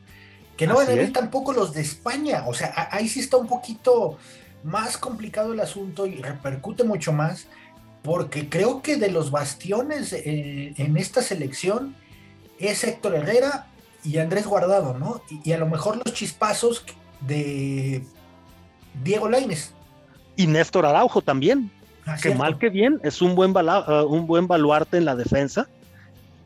que 0.58 0.66
no 0.66 0.76
van 0.76 0.88
a 0.88 0.96
venir 0.96 1.14
tampoco 1.14 1.54
los 1.54 1.74
de 1.74 1.82
España, 1.82 2.46
o 2.48 2.54
sea, 2.56 2.90
ahí 2.92 3.08
sí 3.08 3.20
está 3.20 3.38
un 3.38 3.48
poquito 3.48 4.18
más 4.64 4.98
complicado 4.98 5.54
el 5.54 5.60
asunto 5.60 6.08
y 6.08 6.16
repercute 6.16 6.84
mucho 6.84 7.14
más 7.14 7.48
porque 8.04 8.50
creo 8.50 8.82
que 8.82 8.98
de 8.98 9.12
los 9.12 9.32
bastiones 9.32 10.14
eh, 10.14 10.74
en 10.78 10.98
esta 10.98 11.22
selección 11.22 11.96
es 12.60 12.84
Héctor 12.84 13.16
Herrera 13.16 13.68
y 14.04 14.18
Andrés 14.18 14.46
Guardado, 14.46 14.98
¿no? 14.98 15.22
Y, 15.30 15.50
y 15.50 15.54
a 15.54 15.58
lo 15.58 15.68
mejor 15.68 15.98
los 15.98 16.14
chispazos 16.14 16.86
de 17.22 18.04
Diego 19.04 19.30
Laines. 19.30 19.74
Y 20.36 20.48
Néstor 20.48 20.86
Araujo 20.86 21.22
también. 21.22 21.72
Ah, 22.06 22.16
que 22.16 22.22
cierto. 22.22 22.40
mal 22.40 22.58
que 22.58 22.70
bien, 22.70 23.00
es 23.04 23.22
un 23.22 23.36
buen, 23.36 23.54
uh, 23.56 24.06
un 24.08 24.28
buen 24.28 24.48
baluarte 24.48 24.98
en 24.98 25.04
la 25.04 25.16
defensa 25.16 25.68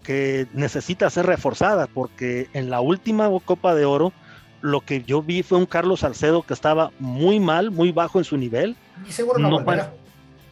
que 0.01 0.48
necesita 0.53 1.08
ser 1.12 1.27
reforzada, 1.27 1.86
porque 1.86 2.50
en 2.53 2.72
la 2.72 2.81
última 2.81 3.29
Copa 3.46 3.75
de 3.75 3.86
Oro 3.86 4.12
lo 4.62 4.81
que 4.81 5.03
yo 5.03 5.22
vi 5.22 5.43
fue 5.43 5.60
un 5.60 5.67
Carlos 5.67 6.00
Salcedo 6.00 6.41
que 6.41 6.55
estaba 6.55 6.91
muy 6.98 7.39
mal, 7.39 7.70
muy 7.70 7.91
bajo 7.91 8.17
en 8.17 8.25
su 8.25 8.38
nivel. 8.38 8.75
Y 9.08 9.12
seguro 9.12 9.38
no, 9.38 9.50
no 9.50 9.65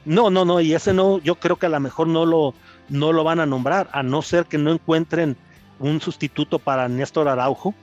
no, 0.05 0.29
no, 0.29 0.45
no, 0.45 0.61
y 0.61 0.73
ese 0.73 0.93
no, 0.93 1.19
yo 1.19 1.35
creo 1.35 1.57
que 1.57 1.65
a 1.65 1.69
lo 1.69 1.79
mejor 1.79 2.07
no 2.07 2.25
lo, 2.25 2.53
no 2.87 3.11
lo 3.11 3.23
van 3.23 3.39
a 3.39 3.45
nombrar, 3.45 3.89
a 3.91 4.03
no 4.03 4.21
ser 4.21 4.45
que 4.45 4.57
no 4.57 4.71
encuentren 4.71 5.37
un 5.79 6.01
sustituto 6.01 6.59
para 6.59 6.87
Néstor 6.87 7.27
Araujo. 7.27 7.73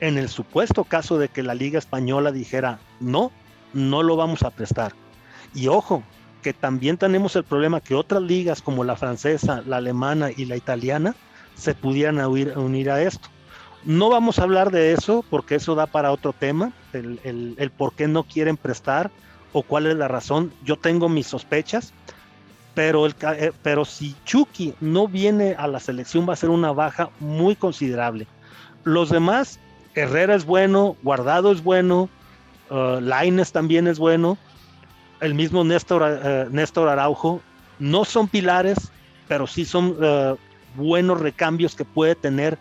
En 0.00 0.18
el 0.18 0.28
supuesto 0.28 0.84
caso 0.84 1.18
de 1.18 1.28
que 1.28 1.42
la 1.42 1.54
Liga 1.54 1.78
Española 1.78 2.32
dijera 2.32 2.80
no, 2.98 3.30
no 3.72 4.02
lo 4.02 4.16
vamos 4.16 4.42
a 4.42 4.50
prestar. 4.50 4.92
Y 5.54 5.68
ojo, 5.68 6.02
que 6.42 6.52
también 6.52 6.96
tenemos 6.96 7.36
el 7.36 7.44
problema 7.44 7.80
que 7.80 7.94
otras 7.94 8.22
ligas 8.22 8.62
como 8.62 8.82
la 8.82 8.96
francesa, 8.96 9.62
la 9.64 9.76
alemana 9.76 10.30
y 10.36 10.46
la 10.46 10.56
italiana 10.56 11.14
se 11.54 11.74
pudieran 11.74 12.18
unir, 12.26 12.90
a 12.90 13.02
esto. 13.02 13.28
No 13.84 14.10
vamos 14.10 14.38
a 14.38 14.42
hablar 14.42 14.70
de 14.72 14.92
eso 14.92 15.24
porque 15.30 15.56
eso 15.56 15.74
da 15.74 15.86
para 15.86 16.10
otro 16.10 16.32
tema, 16.32 16.72
el, 16.92 17.20
el, 17.22 17.54
el 17.58 17.70
por 17.70 17.94
qué 17.94 18.08
no 18.08 18.24
quieren 18.24 18.56
prestar 18.56 19.10
o 19.52 19.62
cuál 19.62 19.86
es 19.86 19.96
la 19.96 20.08
razón. 20.08 20.52
Yo 20.64 20.76
tengo 20.76 21.08
mis 21.08 21.26
sospechas, 21.26 21.92
pero, 22.74 23.06
el, 23.06 23.14
eh, 23.36 23.52
pero 23.62 23.84
si 23.84 24.14
Chucky 24.24 24.74
no 24.80 25.08
viene 25.08 25.54
a 25.58 25.66
la 25.66 25.80
selección 25.80 26.28
va 26.28 26.32
a 26.32 26.36
ser 26.36 26.50
una 26.50 26.72
baja 26.72 27.10
muy 27.20 27.56
considerable. 27.56 28.26
Los 28.84 29.10
demás, 29.10 29.58
Herrera 29.94 30.34
es 30.34 30.44
bueno, 30.44 30.96
Guardado 31.02 31.52
es 31.52 31.62
bueno, 31.62 32.08
Uh, 32.72 33.00
Laines 33.00 33.52
también 33.52 33.86
es 33.86 33.98
bueno. 33.98 34.38
El 35.20 35.34
mismo 35.34 35.62
Néstor, 35.62 36.02
uh, 36.02 36.50
Néstor 36.50 36.88
Araujo. 36.88 37.42
No 37.78 38.06
son 38.06 38.28
pilares, 38.28 38.90
pero 39.28 39.46
sí 39.46 39.66
son 39.66 40.02
uh, 40.02 40.36
buenos 40.74 41.20
recambios 41.20 41.74
que 41.74 41.84
puede 41.84 42.14
tener, 42.14 42.58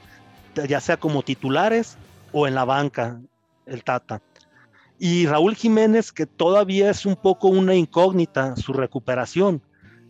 ya 0.67 0.81
sea 0.81 0.97
como 0.97 1.23
titulares 1.23 1.97
o 2.33 2.45
en 2.45 2.55
la 2.55 2.65
banca, 2.65 3.21
el 3.65 3.85
Tata. 3.85 4.21
Y 5.03 5.25
Raúl 5.25 5.55
Jiménez, 5.55 6.11
que 6.11 6.27
todavía 6.27 6.91
es 6.91 7.07
un 7.07 7.15
poco 7.15 7.47
una 7.47 7.73
incógnita 7.73 8.55
su 8.55 8.71
recuperación, 8.71 9.59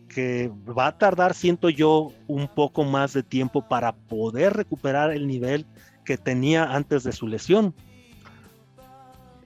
que 0.06 0.52
va 0.68 0.88
a 0.88 0.98
tardar, 0.98 1.32
siento 1.32 1.70
yo, 1.70 2.12
un 2.26 2.46
poco 2.46 2.84
más 2.84 3.14
de 3.14 3.22
tiempo 3.22 3.66
para 3.66 3.92
poder 3.94 4.52
recuperar 4.52 5.10
el 5.12 5.26
nivel 5.26 5.64
que 6.04 6.18
tenía 6.18 6.64
antes 6.64 7.04
de 7.04 7.12
su 7.12 7.26
lesión. 7.26 7.74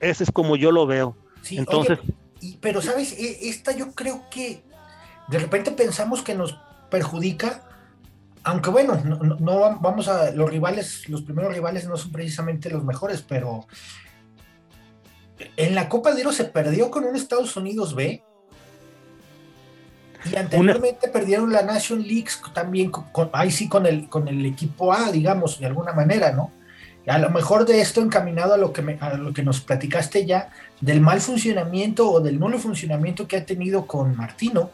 Ese 0.01 0.25
es 0.25 0.33
como 0.33 0.57
yo 0.57 0.73
lo 0.73 0.85
veo. 0.85 1.17
Sí, 1.43 1.59
Entonces, 1.59 2.01
oye, 2.01 2.15
y- 2.41 2.57
pero 2.57 2.83
sabes, 2.83 3.13
E- 3.13 3.49
esta 3.49 3.71
yo 3.71 3.93
creo 3.93 4.25
que 4.29 4.65
de 5.29 5.39
repente 5.39 5.71
pensamos 5.71 6.23
que 6.23 6.35
nos 6.35 6.59
perjudica, 6.91 7.63
aunque 8.43 8.71
bueno, 8.71 9.01
no, 9.05 9.19
no- 9.19 9.37
no 9.37 9.61
va- 9.61 9.79
vamos 9.81 10.09
a, 10.09 10.33
los 10.33 10.51
rivales, 10.51 11.09
los 11.09 11.23
primeros 11.23 11.55
rivales 11.55 11.87
no 11.87 11.97
son 11.97 12.11
precisamente 12.11 12.69
los 12.69 12.83
mejores, 12.83 13.23
pero 13.23 13.69
en 15.57 15.75
la 15.75 15.89
Copa 15.89 16.15
de 16.15 16.23
Oro 16.23 16.33
se 16.33 16.45
perdió 16.45 16.91
con 16.91 17.05
un 17.05 17.17
Estados 17.17 17.57
Unidos 17.57 17.95
B. 17.95 18.23
Y 20.25 20.37
anteriormente 20.37 21.09
perdieron 21.09 21.53
la 21.53 21.63
Nation 21.63 22.03
League 22.03 22.31
también, 22.53 22.91
con, 22.91 23.05
con- 23.13 23.31
ahí 23.33 23.51
sí 23.51 23.69
con 23.69 23.87
el, 23.87 24.09
con 24.09 24.27
el 24.27 24.45
equipo 24.45 24.93
A, 24.93 25.13
digamos, 25.13 25.61
de 25.61 25.67
alguna 25.67 25.93
manera, 25.93 26.33
¿no? 26.33 26.51
A 27.07 27.19
lo 27.19 27.31
mejor 27.31 27.65
de 27.65 27.81
esto 27.81 28.01
encaminado 28.01 28.55
a 28.55 28.57
lo 28.57 28.73
que, 28.73 28.83
me- 28.83 28.99
a 29.01 29.15
lo 29.15 29.33
que 29.33 29.45
nos 29.45 29.61
platicaste 29.61 30.27
ya, 30.27 30.51
del 30.81 31.01
mal 31.01 31.21
funcionamiento 31.21 32.11
o 32.11 32.21
del 32.21 32.41
nulo 32.41 32.59
funcionamiento 32.59 33.29
que 33.29 33.37
ha 33.37 33.47
tenido 33.47 33.87
con 33.87 34.17
Martino. 34.17 34.71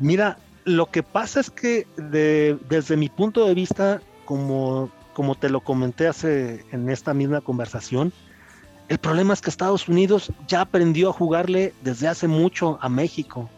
Mira, 0.00 0.38
lo 0.64 0.86
que 0.86 1.04
pasa 1.04 1.38
es 1.38 1.50
que 1.50 1.86
de- 1.96 2.58
desde 2.68 2.96
mi 2.96 3.08
punto 3.08 3.46
de 3.46 3.54
vista, 3.54 4.00
como, 4.24 4.90
como 5.12 5.36
te 5.36 5.48
lo 5.48 5.60
comenté 5.60 6.08
hace 6.08 6.64
en 6.72 6.90
esta 6.90 7.14
misma 7.14 7.40
conversación, 7.40 8.12
el 8.88 8.98
problema 8.98 9.34
es 9.34 9.40
que 9.40 9.50
Estados 9.50 9.88
Unidos 9.88 10.32
ya 10.46 10.62
aprendió 10.62 11.10
a 11.10 11.12
jugarle 11.12 11.74
desde 11.82 12.08
hace 12.08 12.26
mucho 12.26 12.78
a 12.80 12.88
México. 12.88 13.50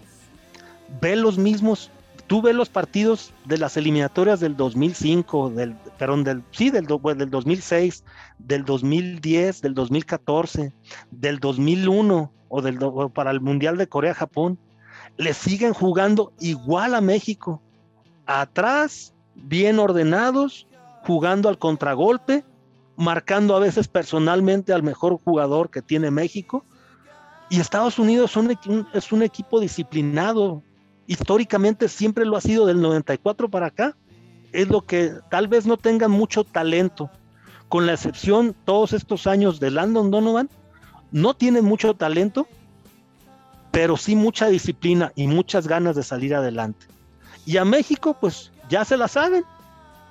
Ve 1.01 1.15
los 1.15 1.39
mismos, 1.39 1.91
tú 2.27 2.43
ves 2.43 2.55
los 2.55 2.69
partidos 2.69 3.33
de 3.45 3.59
las 3.59 3.77
eliminatorias 3.77 4.41
del 4.41 4.57
2005, 4.57 5.51
del, 5.51 5.77
perdón, 5.99 6.25
del, 6.25 6.43
sí, 6.51 6.71
del, 6.71 6.87
del 6.87 7.31
2006, 7.31 8.05
del 8.39 8.65
2010, 8.65 9.63
del 9.63 9.75
2014, 9.75 10.73
del 11.13 11.39
2001 11.39 12.33
o 12.49 12.63
del, 12.63 12.83
o 12.83 13.09
para 13.09 13.31
el 13.31 13.41
Mundial 13.41 13.77
de 13.79 13.89
Corea-Japón 13.89 14.59
le 15.17 15.33
siguen 15.33 15.75
jugando 15.75 16.33
igual 16.41 16.95
a 16.95 17.01
México. 17.01 17.63
Atrás, 18.27 19.15
bien 19.35 19.79
ordenados, 19.79 20.67
jugando 21.07 21.49
al 21.49 21.59
contragolpe, 21.59 22.45
marcando 23.01 23.57
a 23.57 23.61
veces 23.61 23.89
personalmente 23.89 24.75
al 24.75 24.83
mejor 24.83 25.19
jugador 25.25 25.71
que 25.71 25.81
tiene 25.81 26.11
México. 26.11 26.65
Y 27.49 27.59
Estados 27.59 27.99
Unidos 27.99 28.37
es 28.93 29.13
un 29.13 29.23
equipo 29.23 29.59
disciplinado. 29.59 30.63
Históricamente 31.07 31.89
siempre 31.89 32.27
lo 32.27 32.37
ha 32.37 32.43
sido 32.43 32.67
del 32.67 32.81
94 32.81 33.49
para 33.49 33.69
acá. 33.69 33.97
Es 34.53 34.69
lo 34.69 34.83
que 34.83 35.15
tal 35.31 35.49
vez 35.49 35.67
no 35.67 35.79
tengan 35.79 36.11
mucho 36.11 36.45
talento. 36.45 37.11
Con 37.69 37.87
la 37.87 37.95
excepción 37.95 38.55
todos 38.65 38.93
estos 38.93 39.27
años 39.27 39.61
de 39.61 39.71
Landon 39.71 40.11
Donovan, 40.11 40.51
no 41.11 41.35
tienen 41.35 41.65
mucho 41.65 41.95
talento, 41.95 42.47
pero 43.71 43.97
sí 43.97 44.15
mucha 44.15 44.49
disciplina 44.49 45.13
y 45.17 45.27
muchas 45.27 45.67
ganas 45.67 45.97
de 45.97 46.03
salir 46.03 46.35
adelante. 46.35 46.87
Y 47.47 47.57
a 47.57 47.65
México, 47.65 48.17
pues 48.21 48.53
ya 48.69 48.85
se 48.85 48.99
la 48.99 49.09
saben. 49.09 49.45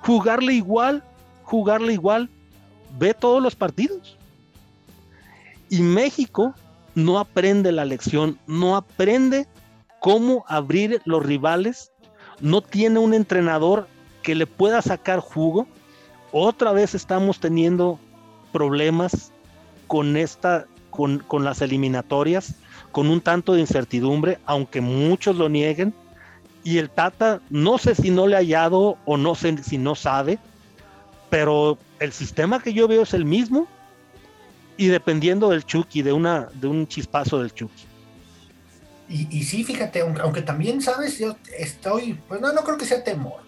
Jugarle 0.00 0.54
igual, 0.54 1.04
jugarle 1.44 1.92
igual, 1.92 2.30
ve 2.98 3.14
todos 3.14 3.42
los 3.42 3.54
partidos. 3.54 4.16
Y 5.68 5.80
México 5.82 6.54
no 6.94 7.18
aprende 7.18 7.72
la 7.72 7.84
lección, 7.84 8.38
no 8.46 8.76
aprende 8.76 9.46
cómo 10.00 10.44
abrir 10.48 11.00
los 11.04 11.24
rivales, 11.24 11.92
no 12.40 12.60
tiene 12.62 12.98
un 12.98 13.14
entrenador 13.14 13.86
que 14.22 14.34
le 14.34 14.46
pueda 14.46 14.82
sacar 14.82 15.20
jugo. 15.20 15.66
Otra 16.32 16.72
vez 16.72 16.94
estamos 16.94 17.38
teniendo 17.38 17.98
problemas 18.52 19.32
con 19.86 20.16
esta, 20.16 20.66
con, 20.90 21.18
con 21.20 21.44
las 21.44 21.62
eliminatorias 21.62 22.56
con 22.92 23.08
un 23.08 23.20
tanto 23.20 23.54
de 23.54 23.60
incertidumbre, 23.60 24.38
aunque 24.46 24.80
muchos 24.80 25.36
lo 25.36 25.48
nieguen. 25.48 25.94
Y 26.62 26.78
el 26.78 26.90
Tata, 26.90 27.40
no 27.48 27.78
sé 27.78 27.94
si 27.94 28.10
no 28.10 28.26
le 28.26 28.36
ha 28.36 28.40
hallado 28.40 28.98
o 29.06 29.16
no 29.16 29.34
sé 29.34 29.62
si 29.62 29.78
no 29.78 29.94
sabe, 29.94 30.38
pero 31.30 31.78
el 32.00 32.12
sistema 32.12 32.60
que 32.62 32.72
yo 32.72 32.88
veo 32.88 33.02
es 33.02 33.14
el 33.14 33.24
mismo 33.24 33.66
y 34.76 34.88
dependiendo 34.88 35.50
del 35.50 35.64
Chucky, 35.64 36.02
de, 36.02 36.12
una, 36.12 36.48
de 36.54 36.66
un 36.66 36.86
chispazo 36.86 37.40
del 37.40 37.54
Chucky. 37.54 37.84
Y, 39.08 39.42
sí, 39.42 39.64
fíjate, 39.64 40.02
aunque, 40.20 40.40
también, 40.40 40.80
¿sabes? 40.80 41.18
Yo 41.18 41.34
estoy, 41.58 42.14
pues 42.28 42.40
no, 42.40 42.52
no 42.52 42.62
creo 42.62 42.78
que 42.78 42.84
sea 42.84 43.02
temor, 43.02 43.40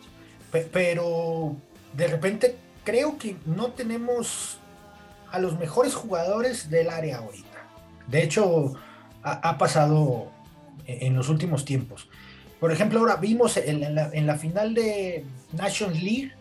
pe- 0.50 0.68
pero 0.72 1.54
de 1.92 2.08
repente 2.08 2.56
creo 2.82 3.16
que 3.16 3.36
no 3.46 3.68
tenemos 3.68 4.58
a 5.30 5.38
los 5.38 5.56
mejores 5.60 5.94
jugadores 5.94 6.68
del 6.68 6.90
área 6.90 7.18
ahorita. 7.18 7.64
De 8.08 8.24
hecho, 8.24 8.74
ha, 9.22 9.56
pasado 9.56 10.32
en, 10.84 11.06
en 11.06 11.14
los 11.14 11.28
últimos 11.28 11.64
tiempos. 11.64 12.08
Por 12.58 12.72
ejemplo, 12.72 12.98
ahora 12.98 13.16
vimos 13.16 13.56
en, 13.56 13.94
la, 13.94 14.10
en 14.12 14.26
la 14.26 14.36
final 14.36 14.74
de 14.74 15.24
Nations 15.52 16.02
League 16.02 16.32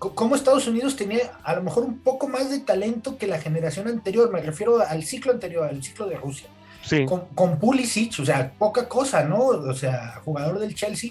cómo 0.00 0.34
Estados 0.34 0.66
Unidos 0.66 0.96
tenía 0.96 1.30
a 1.44 1.54
lo 1.54 1.62
mejor 1.62 1.84
un 1.84 1.98
poco 2.00 2.26
más 2.26 2.50
de 2.50 2.58
talento 2.60 3.16
que 3.18 3.26
la 3.28 3.38
generación 3.38 3.86
anterior. 3.86 4.32
Me 4.32 4.40
refiero 4.40 4.80
al 4.80 5.04
ciclo 5.04 5.30
anterior, 5.32 5.68
al 5.68 5.82
ciclo 5.82 6.06
de 6.06 6.16
Rusia 6.16 6.48
Sí, 6.82 7.04
con, 7.04 7.26
con 7.34 7.58
Pulisic, 7.58 8.18
o 8.20 8.24
sea, 8.24 8.52
poca 8.58 8.88
cosa, 8.88 9.22
¿no? 9.24 9.38
O 9.44 9.74
sea, 9.74 10.20
jugador 10.24 10.58
del 10.58 10.74
Chelsea. 10.74 11.10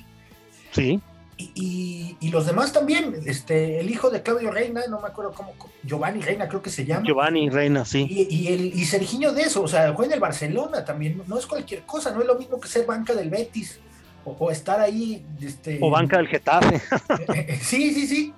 sí, 0.72 1.00
Y, 1.38 1.52
y- 1.56 2.18
y 2.20 2.30
los 2.32 2.48
demás 2.48 2.74
también, 2.74 3.16
este, 3.26 3.80
el 3.80 3.90
hijo 3.90 4.10
de 4.10 4.22
Claudio 4.24 4.50
Reina, 4.52 4.82
no 4.90 5.00
me 5.00 5.08
acuerdo 5.08 5.32
cómo, 5.32 5.54
Giovanni 5.84 6.22
Reina 6.22 6.50
creo 6.50 6.62
que 6.64 6.70
se 6.72 6.84
llama. 6.86 7.06
Giovanni 7.06 7.50
Reina, 7.50 7.86
sí. 7.86 8.06
Y, 8.10 8.36
y 8.36 8.48
el, 8.48 8.66
y 8.78 8.84
Serginho 8.86 9.32
de 9.32 9.44
eso, 9.44 9.62
o 9.62 9.68
sea, 9.68 9.94
juega 9.94 10.08
en 10.08 10.14
el 10.16 10.20
Barcelona 10.20 10.84
también, 10.84 11.22
no 11.28 11.38
es 11.38 11.46
cualquier 11.46 11.84
cosa, 11.84 12.12
no 12.12 12.22
es 12.22 12.28
lo 12.28 12.36
mismo 12.36 12.60
que 12.60 12.68
ser 12.68 12.86
banca 12.88 13.14
del 13.14 13.30
Betis 13.30 13.80
o, 14.26 14.32
o 14.32 14.50
estar 14.52 14.82
ahí. 14.82 15.24
Este, 15.40 15.78
O 15.82 15.90
banca 15.92 16.18
del 16.18 16.28
Getafe. 16.28 16.82
sí, 17.62 17.94
sí, 17.94 18.08
sí. 18.08 18.34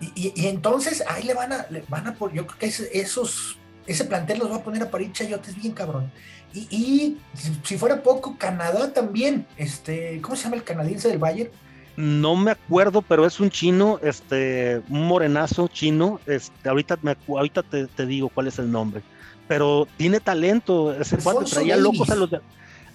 Y, 0.00 0.06
y- 0.14 0.32
y 0.34 0.46
entonces 0.48 1.02
ahí 1.08 1.22
le 1.24 1.34
van 1.34 1.52
a, 1.52 1.66
le 1.70 1.84
van 1.88 2.06
a 2.06 2.14
por, 2.14 2.32
yo 2.32 2.46
creo 2.46 2.58
que 2.58 2.66
ese- 2.66 2.90
esos, 2.98 3.56
ese 3.86 4.04
plantel 4.04 4.38
los 4.38 4.50
va 4.50 4.56
a 4.56 4.62
poner 4.62 4.82
a 4.82 4.90
parir 4.90 5.12
chayotes 5.12 5.56
bien 5.56 5.72
cabrón. 5.72 6.10
Y, 6.52 6.60
y 6.70 7.18
si, 7.34 7.52
si 7.64 7.78
fuera 7.78 8.02
poco, 8.02 8.36
Canadá 8.38 8.92
también, 8.92 9.46
este, 9.56 10.20
¿cómo 10.20 10.36
se 10.36 10.44
llama 10.44 10.56
el 10.56 10.64
canadiense 10.64 11.08
del 11.08 11.18
Bayern? 11.18 11.50
No 11.96 12.34
me 12.34 12.50
acuerdo, 12.50 13.02
pero 13.02 13.24
es 13.24 13.38
un 13.38 13.50
chino, 13.50 14.00
este, 14.02 14.82
un 14.88 15.06
morenazo 15.06 15.68
chino. 15.68 16.20
Este, 16.26 16.68
ahorita 16.68 16.98
me, 17.02 17.16
ahorita 17.28 17.62
te, 17.62 17.86
te 17.86 18.04
digo 18.04 18.28
cuál 18.28 18.48
es 18.48 18.58
el 18.58 18.70
nombre. 18.70 19.02
Pero 19.46 19.86
tiene 19.96 20.18
talento. 20.20 20.92
Ese 20.92 21.18
cuate 21.18 21.44
traía 21.50 21.76
locos 21.76 22.10
a 22.10 22.16
los 22.16 22.30
de- 22.30 22.40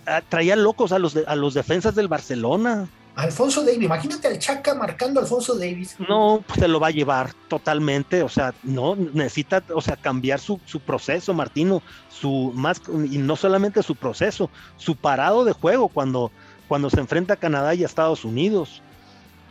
ah, 0.06 0.22
traía 0.28 0.56
locos 0.58 0.92
a 0.92 1.00
los 1.00 1.14
de- 1.14 1.24
a 1.28 1.36
los 1.36 1.54
defensas 1.54 1.96
del 1.96 2.10
Barcelona. 2.10 2.90
Alfonso 3.16 3.64
Davis, 3.66 3.84
imagínate 3.84 4.28
al 4.28 4.40
Chaca 4.40 4.74
marcando 4.76 5.20
a 5.20 5.24
Alfonso 5.24 5.56
Davis. 5.58 5.96
No, 6.08 6.44
pues 6.48 6.60
se 6.60 6.68
lo 6.68 6.80
va 6.80 6.88
a 6.88 6.92
llevar 6.92 7.34
totalmente. 7.50 8.24
O 8.24 8.30
sea, 8.30 8.54
no 8.64 8.96
necesita, 8.96 9.64
o 9.74 9.82
sea, 9.82 9.98
cambiar 9.98 10.40
su, 10.40 10.60
su 10.66 10.80
proceso, 10.80 11.34
Martino, 11.34 11.82
su 12.10 12.52
más 12.56 12.82
y 12.88 13.18
no 13.18 13.36
solamente 13.36 13.84
su 13.84 13.96
proceso, 13.96 14.50
su 14.78 14.96
parado 14.96 15.44
de 15.44 15.52
juego 15.52 15.90
cuando, 15.90 16.32
cuando 16.68 16.90
se 16.90 17.00
enfrenta 17.00 17.34
a 17.34 17.38
Canadá 17.38 17.74
y 17.76 17.84
a 17.84 17.88
Estados 17.88 18.24
Unidos. 18.24 18.82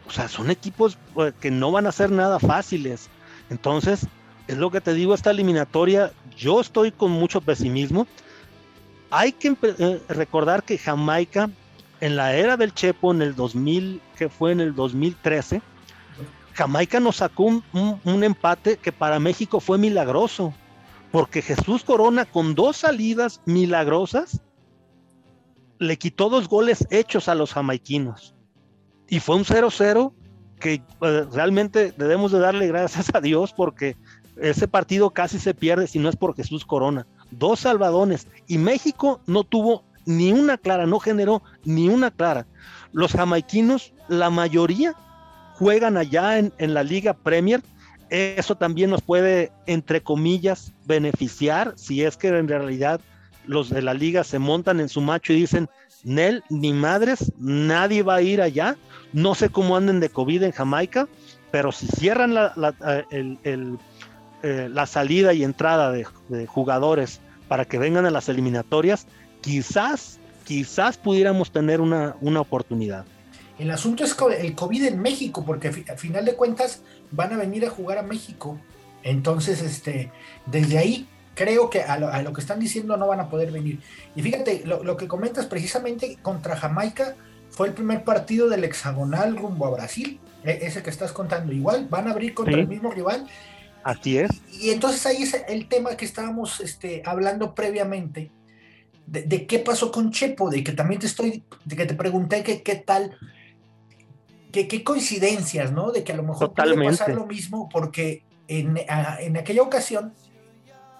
O 0.07 0.11
sea, 0.11 0.29
son 0.29 0.51
equipos 0.51 0.97
eh, 1.19 1.33
que 1.39 1.51
no 1.51 1.71
van 1.71 1.87
a 1.87 1.93
ser 1.93 2.11
nada 2.11 2.39
fáciles. 2.39 3.11
Entonces, 3.51 4.07
es 4.47 4.57
lo 4.57 4.71
que 4.71 4.81
te 4.81 4.95
digo, 4.95 5.15
esta 5.15 5.31
eliminatoria, 5.31 6.13
yo 6.37 6.61
estoy 6.61 6.91
con 6.91 7.11
mucho 7.11 7.43
pesimismo. 7.43 8.07
Hay 9.11 9.33
que 9.33 9.55
eh, 9.63 10.03
recordar 10.09 10.63
que 10.63 10.79
Jamaica, 10.79 11.51
en 12.01 12.17
la 12.17 12.35
era 12.35 12.57
del 12.57 12.75
Chepo, 12.75 13.13
en 13.13 13.23
el 13.23 13.35
2000, 13.35 14.01
que 14.17 14.29
fue 14.29 14.53
en 14.53 14.61
el 14.61 14.75
2013, 14.75 15.61
Jamaica 16.55 17.01
nos 17.01 17.17
sacó 17.17 17.45
un, 17.45 17.65
un- 18.05 18.25
empate 18.25 18.77
que 18.77 18.91
para 18.93 19.19
México 19.21 19.61
fue 19.61 19.79
milagroso, 19.79 20.53
porque 21.13 21.41
Jesús 21.43 21.85
Corona 21.85 22.25
con 22.25 22.55
dos 22.55 22.79
salidas 22.79 23.41
milagrosas 23.47 24.41
le 25.79 25.97
quitó 25.97 26.29
dos 26.29 26.49
goles 26.49 26.87
hechos 26.91 27.29
a 27.29 27.35
los 27.35 27.53
jamaiquinos. 27.53 28.35
Y 29.09 29.21
fue 29.21 29.37
un 29.37 29.45
0-0 29.45 30.13
que 30.59 30.83
eh, 31.01 31.27
realmente 31.33 31.93
debemos 31.97 32.33
de 32.33 32.41
darle 32.41 32.67
gracias 32.67 33.15
a 33.15 33.21
Dios 33.21 33.53
porque 33.57 33.97
ese 34.37 34.67
partido 34.69 35.11
casi 35.11 35.39
se 35.39 35.55
pierde 35.55 35.87
si 35.87 35.99
no 36.01 36.09
es 36.09 36.17
por 36.17 36.35
Jesús 36.35 36.65
Corona. 36.65 37.07
Dos 37.31 37.61
salvadones 37.61 38.27
y 38.49 38.59
México 38.59 39.21
no 39.27 39.45
tuvo 39.45 39.85
ni 40.09 40.33
una 40.33 40.57
clara, 40.57 40.87
no 40.87 40.99
generó 40.99 41.43
ni 41.65 41.89
una 41.89 42.11
clara. 42.11 42.47
Los 42.93 43.13
jamaiquinos, 43.13 43.93
la 44.09 44.31
mayoría, 44.31 44.95
juegan 45.55 45.99
allá 45.99 46.39
en, 46.39 46.53
en 46.57 46.73
la 46.73 46.83
Liga 46.83 47.13
Premier. 47.13 47.63
Eso 48.09 48.57
también 48.57 48.89
nos 48.89 49.03
puede, 49.03 49.53
entre 49.67 50.03
comillas, 50.03 50.73
beneficiar 50.87 51.75
si 51.77 52.03
es 52.03 52.17
que 52.17 52.29
en 52.29 52.49
realidad 52.49 53.03
los 53.47 53.69
de 53.69 53.83
la 53.83 53.93
liga 53.93 54.25
se 54.25 54.39
montan 54.39 54.81
en 54.81 54.89
su 54.89 55.03
macho 55.03 55.35
y 55.35 55.41
dicen, 55.41 55.69
Nel, 56.05 56.43
ni 56.49 56.73
madres, 56.73 57.33
nadie 57.39 58.03
va 58.03 58.17
a 58.17 58.23
ir 58.23 58.41
allá. 58.41 58.77
No 59.13 59.35
sé 59.35 59.51
cómo 59.51 59.77
anden 59.77 60.01
de 60.01 60.09
COVID 60.09 60.43
en 60.45 60.53
Jamaica, 60.53 61.07
pero 61.51 61.71
si 61.71 61.87
cierran 61.87 62.33
la, 62.33 62.53
la, 62.57 62.75
eh, 62.87 63.05
el, 63.11 63.39
el, 63.45 63.79
eh, 64.43 64.69
la 64.73 64.87
salida 64.87 65.35
y 65.35 65.45
entrada 65.45 65.93
de, 65.93 66.07
de, 66.29 66.47
jugadores 66.47 67.21
para 67.49 67.65
que 67.65 67.79
vengan 67.79 68.07
a 68.07 68.11
las 68.11 68.29
eliminatorias, 68.29 69.07
quizás, 69.41 70.19
quizás 70.45 70.97
pudiéramos 70.97 71.51
tener 71.51 71.81
una, 71.81 72.17
una 72.21 72.41
oportunidad. 72.41 73.05
El 73.59 73.71
asunto 73.71 74.05
es 74.05 74.17
el 74.39 74.55
COVID 74.55 74.85
en 74.85 75.01
México, 75.01 75.45
porque 75.45 75.69
al 75.69 75.99
final 75.99 76.25
de 76.25 76.35
cuentas 76.35 76.83
van 77.11 77.33
a 77.33 77.37
venir 77.37 77.67
a 77.67 77.71
jugar 77.71 77.99
a 77.99 78.03
México. 78.03 78.59
Entonces, 79.03 79.63
este, 79.63 80.13
desde 80.47 80.79
ahí 80.79 81.09
creo 81.35 81.71
que 81.71 81.83
a 81.83 81.99
lo, 81.99 82.09
a 82.09 82.23
lo, 82.23 82.33
que 82.33 82.41
están 82.41 82.61
diciendo 82.61 82.97
no 82.97 83.07
van 83.07 83.21
a 83.21 83.29
poder 83.29 83.51
venir. 83.51 83.81
Y 84.15 84.23
fíjate, 84.23 84.63
lo, 84.65 84.83
lo, 84.85 84.97
que 84.97 85.09
comentas 85.09 85.47
precisamente 85.47 86.19
contra 86.23 86.57
Jamaica 86.57 87.17
fue 87.51 87.69
el 87.69 87.75
primer 87.75 88.05
partido 88.05 88.49
del 88.49 88.65
hexagonal 88.65 89.37
rumbo 89.37 89.67
a 89.67 89.71
Brasil, 89.71 90.21
e, 90.45 90.59
ese 90.63 90.83
que 90.83 90.91
estás 90.91 91.13
contando. 91.13 91.53
Igual 91.53 91.89
van 91.89 92.07
a 92.07 92.13
abrir 92.13 92.35
contra 92.35 92.55
sí. 92.55 92.61
el 92.61 92.69
mismo 92.69 92.93
rival. 92.93 93.27
Así 93.83 94.19
es. 94.19 94.31
Y, 94.53 94.67
y, 94.67 94.71
entonces 94.71 95.05
ahí 95.07 95.23
es 95.23 95.35
el 95.49 95.69
tema 95.69 95.97
que 95.97 96.05
estábamos 96.05 96.61
este, 96.61 97.03
hablando 97.05 97.55
previamente. 97.55 98.31
De, 99.11 99.23
de, 99.23 99.47
qué 99.47 99.59
pasó 99.59 99.91
con 99.91 100.11
Chepo, 100.11 100.51
de 100.51 100.63
que 100.63 100.73
también 100.73 101.01
te 101.01 101.07
estoy, 101.07 101.43
de 101.65 101.77
que 101.77 101.87
te 101.87 101.95
pregunté 101.95 102.43
que 102.43 102.63
qué 102.63 102.77
tal, 102.77 103.17
que 104.53 104.69
qué 104.69 104.85
coincidencias, 104.85 105.73
¿no? 105.73 105.93
De 105.93 106.05
que 106.05 106.13
a 106.13 106.17
lo 106.17 106.23
mejor 106.23 106.49
Totalmente. 106.49 106.85
puede 106.85 106.99
pasar 106.99 107.15
lo 107.15 107.27
mismo, 107.27 107.69
porque 107.71 108.25
en, 108.49 108.79
a, 108.89 109.19
en 109.21 109.39
aquella 109.39 109.63
ocasión 109.63 110.13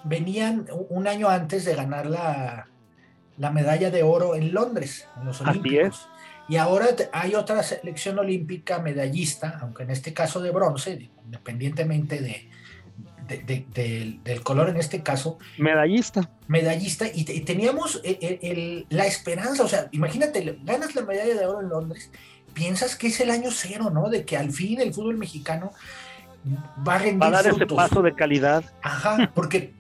venían 0.05 0.67
un 0.89 1.07
año 1.07 1.29
antes 1.29 1.67
de 1.67 1.75
ganar 1.75 2.07
la, 2.07 2.69
la 3.37 3.51
medalla 3.51 3.91
de 3.91 4.03
oro 4.03 4.35
en 4.35 4.55
Londres, 4.55 5.07
en 5.19 5.27
los 5.27 5.41
Olímpicos. 5.41 6.09
Y 6.49 6.57
ahora 6.57 6.87
hay 7.13 7.35
otra 7.35 7.63
selección 7.63 8.19
olímpica 8.19 8.79
medallista, 8.79 9.59
aunque 9.61 9.83
en 9.83 9.91
este 9.91 10.15
caso 10.15 10.41
de 10.41 10.51
bronce, 10.51 11.11
independientemente 11.27 12.23
de, 12.23 12.49
de, 13.29 13.39
de, 13.39 13.67
de, 13.75 14.19
del 14.25 14.43
color 14.43 14.69
en 14.71 14.79
este 14.79 15.03
caso. 15.03 15.39
Medallista. 15.59 16.31
Medallista, 16.49 17.07
y, 17.07 17.21
y 17.31 17.41
teníamos 17.43 18.01
el, 18.03 18.19
el, 18.21 18.39
el, 18.43 18.87
la 18.91 19.07
esperanza, 19.07 19.63
o 19.63 19.69
sea, 19.69 19.89
imagínate, 19.93 20.59
ganas 20.65 20.95
la 20.95 21.03
medalla 21.03 21.35
de 21.35 21.47
oro 21.47 21.61
en 21.61 21.69
Londres, 21.69 22.11
piensas 22.55 22.97
que 22.97 23.09
es 23.09 23.21
el 23.21 23.31
año 23.31 23.51
cero, 23.53 23.91
¿no? 23.91 24.09
De 24.09 24.25
que 24.25 24.37
al 24.37 24.51
fin 24.51 24.81
el 24.81 24.93
fútbol 24.93 25.17
mexicano 25.17 25.73
va 26.87 26.95
a 26.95 26.99
rendir 26.99 27.23
Va 27.23 27.27
a 27.29 27.31
dar 27.43 27.45
frutos. 27.45 27.67
ese 27.67 27.77
paso 27.77 28.03
de 28.03 28.15
calidad. 28.15 28.65
Ajá, 28.83 29.31
porque 29.35 29.73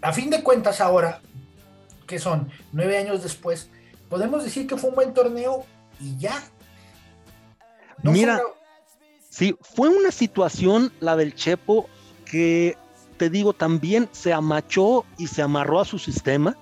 a 0.00 0.12
fin 0.12 0.30
de 0.30 0.42
cuentas 0.42 0.80
ahora, 0.80 1.20
que 2.06 2.18
son 2.18 2.48
nueve 2.72 2.96
años 2.98 3.22
después, 3.22 3.70
podemos 4.08 4.42
decir 4.42 4.66
que 4.66 4.76
fue 4.76 4.90
un 4.90 4.96
buen 4.96 5.12
torneo 5.14 5.66
y 6.00 6.16
ya. 6.16 6.42
No 8.02 8.12
Mira, 8.12 8.38
fue 8.38 8.46
sí, 9.30 9.56
fue 9.60 9.88
una 9.88 10.10
situación, 10.10 10.92
la 11.00 11.16
del 11.16 11.34
Chepo, 11.34 11.88
que 12.24 12.76
te 13.16 13.30
digo, 13.30 13.52
también 13.52 14.08
se 14.12 14.32
amachó 14.32 15.04
y 15.18 15.26
se 15.26 15.42
amarró 15.42 15.80
a 15.80 15.84
su 15.84 15.98
sistema. 15.98 16.56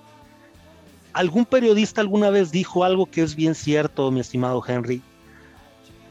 Algún 1.13 1.45
periodista 1.45 2.01
alguna 2.01 2.29
vez 2.29 2.51
dijo 2.51 2.83
algo 2.83 3.05
que 3.05 3.21
es 3.21 3.35
bien 3.35 3.55
cierto, 3.55 4.11
mi 4.11 4.19
estimado 4.19 4.63
Henry. 4.65 5.01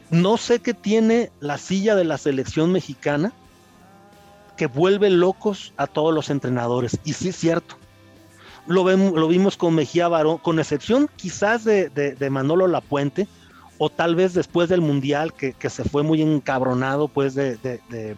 No 0.09 0.37
sé 0.37 0.59
qué 0.59 0.73
tiene 0.73 1.31
la 1.39 1.57
silla 1.57 1.95
de 1.95 2.05
la 2.05 2.17
selección 2.17 2.71
mexicana 2.71 3.33
que 4.55 4.67
vuelve 4.67 5.09
locos 5.09 5.73
a 5.77 5.87
todos 5.87 6.13
los 6.13 6.29
entrenadores. 6.29 6.99
Y 7.03 7.13
sí 7.13 7.29
es 7.29 7.35
cierto. 7.35 7.75
Lo, 8.67 8.83
vimos 9.27 9.57
con 9.57 9.75
Mejía 9.75 10.07
Barón, 10.07 10.39
con 10.39 10.59
excepción 10.59 11.09
quizás 11.15 11.63
de, 11.63 11.89
de, 11.89 12.15
de, 12.15 12.29
Manolo 12.31 12.67
Lapuente, 12.67 13.27
o 13.77 13.91
tal 13.91 14.15
vez 14.15 14.33
después 14.33 14.69
del 14.69 14.81
Mundial, 14.81 15.33
que, 15.33 15.53
que 15.53 15.69
se 15.69 15.83
fue 15.83 16.01
muy 16.01 16.21
encabronado, 16.21 17.07
pues, 17.07 17.35
de, 17.35 17.57
de, 17.57 18.17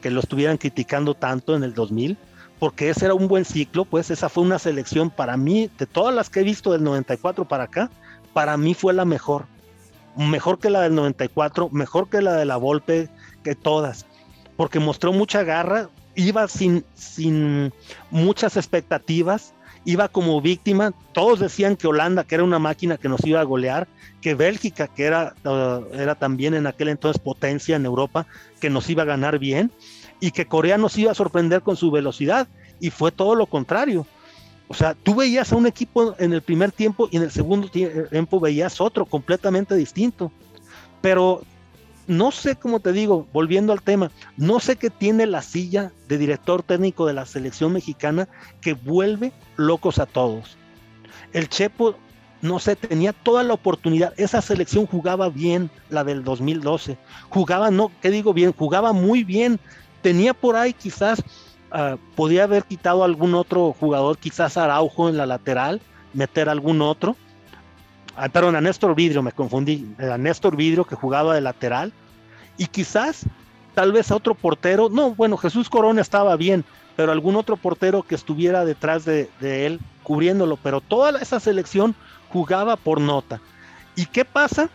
que 0.00 0.10
lo 0.10 0.20
estuvieran 0.20 0.56
criticando 0.56 1.14
tanto 1.14 1.54
en 1.56 1.62
el 1.62 1.74
2000, 1.74 2.16
porque 2.58 2.90
ese 2.90 3.04
era 3.04 3.14
un 3.14 3.28
buen 3.28 3.44
ciclo, 3.44 3.84
pues 3.84 4.10
esa 4.10 4.28
fue 4.28 4.44
una 4.44 4.58
selección 4.58 5.10
para 5.10 5.36
mí, 5.36 5.70
de 5.78 5.86
todas 5.86 6.14
las 6.14 6.28
que 6.30 6.40
he 6.40 6.44
visto 6.44 6.72
del 6.72 6.82
94 6.82 7.46
para 7.46 7.64
acá, 7.64 7.90
para 8.32 8.56
mí 8.56 8.74
fue 8.74 8.92
la 8.92 9.04
mejor. 9.04 9.46
Mejor 10.16 10.58
que 10.58 10.70
la 10.70 10.80
del 10.80 10.94
94, 10.94 11.68
mejor 11.70 12.08
que 12.08 12.20
la 12.20 12.34
de 12.34 12.44
la 12.44 12.56
Volpe, 12.56 13.08
que 13.44 13.54
todas 13.54 14.06
porque 14.58 14.80
mostró 14.80 15.12
mucha 15.12 15.44
garra, 15.44 15.88
iba 16.16 16.48
sin, 16.48 16.84
sin 16.94 17.72
muchas 18.10 18.56
expectativas, 18.56 19.54
iba 19.88 20.08
como 20.08 20.42
víctima. 20.42 20.92
Todos 21.14 21.40
decían 21.40 21.74
que 21.74 21.86
Holanda, 21.86 22.22
que 22.24 22.34
era 22.34 22.44
una 22.44 22.58
máquina 22.58 22.98
que 22.98 23.08
nos 23.08 23.24
iba 23.24 23.40
a 23.40 23.44
golear, 23.44 23.88
que 24.20 24.34
Bélgica, 24.34 24.86
que 24.86 25.04
era, 25.04 25.34
uh, 25.46 25.82
era 25.94 26.14
también 26.14 26.52
en 26.52 26.66
aquel 26.66 26.90
entonces 26.90 27.18
potencia 27.22 27.74
en 27.74 27.86
Europa, 27.86 28.26
que 28.60 28.68
nos 28.68 28.90
iba 28.90 29.04
a 29.04 29.06
ganar 29.06 29.38
bien, 29.38 29.72
y 30.20 30.32
que 30.32 30.44
Corea 30.44 30.76
nos 30.76 30.98
iba 30.98 31.12
a 31.12 31.14
sorprender 31.14 31.62
con 31.62 31.76
su 31.76 31.90
velocidad, 31.90 32.48
y 32.80 32.90
fue 32.90 33.12
todo 33.12 33.34
lo 33.34 33.46
contrario. 33.46 34.06
O 34.68 34.74
sea, 34.74 34.92
tú 34.92 35.14
veías 35.14 35.54
a 35.54 35.56
un 35.56 35.66
equipo 35.66 36.14
en 36.18 36.34
el 36.34 36.42
primer 36.42 36.70
tiempo 36.70 37.08
y 37.10 37.16
en 37.16 37.22
el 37.22 37.30
segundo 37.30 37.68
tiempo 37.68 38.40
veías 38.40 38.82
otro 38.82 39.06
completamente 39.06 39.74
distinto. 39.74 40.30
Pero 41.00 41.40
no 42.08 42.32
sé 42.32 42.56
cómo 42.56 42.80
te 42.80 42.92
digo, 42.92 43.28
volviendo 43.32 43.72
al 43.72 43.82
tema, 43.82 44.10
no 44.36 44.58
sé 44.60 44.76
qué 44.76 44.88
tiene 44.88 45.26
la 45.26 45.42
silla 45.42 45.92
de 46.08 46.16
director 46.16 46.62
técnico 46.62 47.06
de 47.06 47.12
la 47.12 47.26
selección 47.26 47.74
mexicana 47.74 48.28
que 48.62 48.72
vuelve 48.72 49.32
locos 49.56 49.98
a 49.98 50.06
todos. 50.06 50.56
El 51.34 51.50
Chepo, 51.50 51.94
no 52.40 52.58
sé, 52.58 52.76
tenía 52.76 53.12
toda 53.12 53.44
la 53.44 53.52
oportunidad. 53.52 54.14
Esa 54.16 54.40
selección 54.40 54.86
jugaba 54.86 55.28
bien, 55.28 55.70
la 55.90 56.02
del 56.02 56.24
2012. 56.24 56.96
Jugaba, 57.28 57.70
no, 57.70 57.92
¿qué 58.00 58.10
digo 58.10 58.32
bien? 58.32 58.52
Jugaba 58.52 58.94
muy 58.94 59.22
bien. 59.22 59.60
Tenía 60.00 60.32
por 60.32 60.56
ahí 60.56 60.72
quizás, 60.72 61.22
uh, 61.72 61.98
podía 62.16 62.44
haber 62.44 62.64
quitado 62.64 63.04
algún 63.04 63.34
otro 63.34 63.74
jugador, 63.78 64.16
quizás 64.16 64.56
Araujo 64.56 65.10
en 65.10 65.18
la 65.18 65.26
lateral, 65.26 65.82
meter 66.14 66.48
algún 66.48 66.80
otro 66.80 67.16
ah, 68.16 68.28
a 68.32 68.60
Néstor 68.60 68.94
Vidrio, 68.94 69.22
me 69.22 69.32
confundí, 69.32 69.86
a 69.98 70.18
Néstor 70.18 70.56
Vidrio 70.56 70.84
que 70.84 70.96
jugaba 70.96 71.34
de 71.34 71.40
lateral, 71.40 71.92
y 72.56 72.66
quizás 72.66 73.26
tal 73.74 73.92
vez 73.92 74.10
a 74.10 74.16
otro 74.16 74.34
portero, 74.34 74.88
no, 74.88 75.14
bueno, 75.14 75.36
Jesús 75.36 75.68
Corona 75.68 76.00
estaba 76.00 76.36
bien, 76.36 76.64
pero 76.96 77.12
algún 77.12 77.36
otro 77.36 77.56
portero 77.56 78.02
que 78.02 78.16
estuviera 78.16 78.64
detrás 78.64 79.04
de, 79.04 79.30
de 79.40 79.66
él 79.66 79.80
cubriéndolo, 80.02 80.56
pero 80.56 80.80
toda 80.80 81.20
esa 81.20 81.38
selección 81.38 81.94
jugaba 82.30 82.76
por 82.76 83.00
nota. 83.00 83.40
¿Y 83.94 84.06
qué 84.06 84.24
pasa? 84.24 84.68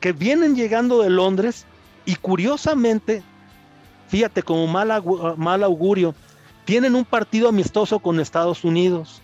Que 0.00 0.12
vienen 0.12 0.54
llegando 0.56 1.02
de 1.02 1.10
Londres 1.10 1.66
y 2.06 2.14
curiosamente, 2.14 3.22
fíjate, 4.08 4.42
como 4.42 4.66
mal, 4.66 5.02
mal 5.36 5.62
augurio, 5.62 6.14
tienen 6.64 6.94
un 6.94 7.04
partido 7.04 7.48
amistoso 7.48 7.98
con 7.98 8.20
Estados 8.20 8.64
Unidos 8.64 9.20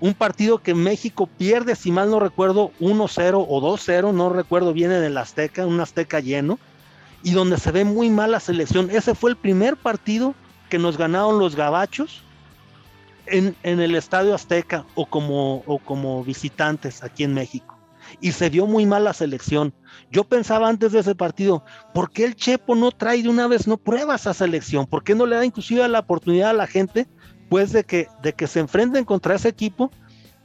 un 0.00 0.14
partido 0.14 0.58
que 0.58 0.74
México 0.74 1.26
pierde, 1.26 1.76
si 1.76 1.92
mal 1.92 2.10
no 2.10 2.20
recuerdo, 2.20 2.72
1-0 2.80 3.46
o 3.48 3.60
2-0, 3.60 4.14
no 4.14 4.30
recuerdo 4.30 4.72
bien 4.72 4.92
en 4.92 5.04
el 5.04 5.16
Azteca, 5.18 5.66
un 5.66 5.80
Azteca 5.80 6.20
lleno, 6.20 6.58
y 7.22 7.32
donde 7.32 7.58
se 7.58 7.70
ve 7.70 7.84
muy 7.84 8.08
mal 8.08 8.30
la 8.30 8.40
selección. 8.40 8.90
Ese 8.90 9.14
fue 9.14 9.30
el 9.30 9.36
primer 9.36 9.76
partido 9.76 10.34
que 10.70 10.78
nos 10.78 10.96
ganaron 10.96 11.38
los 11.38 11.54
gabachos 11.54 12.22
en, 13.26 13.54
en 13.62 13.80
el 13.80 13.94
Estadio 13.94 14.34
Azteca 14.34 14.86
o 14.94 15.06
como, 15.06 15.62
o 15.66 15.78
como 15.78 16.24
visitantes 16.24 17.02
aquí 17.02 17.24
en 17.24 17.34
México. 17.34 17.76
Y 18.20 18.32
se 18.32 18.48
vio 18.48 18.66
muy 18.66 18.86
mal 18.86 19.04
la 19.04 19.12
selección. 19.12 19.74
Yo 20.10 20.24
pensaba 20.24 20.68
antes 20.68 20.92
de 20.92 21.00
ese 21.00 21.14
partido, 21.14 21.62
¿por 21.92 22.10
qué 22.10 22.24
el 22.24 22.34
Chepo 22.34 22.74
no 22.74 22.90
trae 22.90 23.22
de 23.22 23.28
una 23.28 23.46
vez, 23.46 23.68
no 23.68 23.76
prueba 23.76 24.14
esa 24.14 24.32
selección? 24.32 24.86
¿Por 24.86 25.04
qué 25.04 25.14
no 25.14 25.26
le 25.26 25.36
da 25.36 25.44
inclusive 25.44 25.86
la 25.88 26.00
oportunidad 26.00 26.50
a 26.50 26.54
la 26.54 26.66
gente 26.66 27.06
después 27.50 27.72
de 27.72 27.82
que, 27.82 28.08
de 28.22 28.32
que 28.32 28.46
se 28.46 28.60
enfrenten 28.60 29.04
contra 29.04 29.34
ese 29.34 29.48
equipo, 29.48 29.90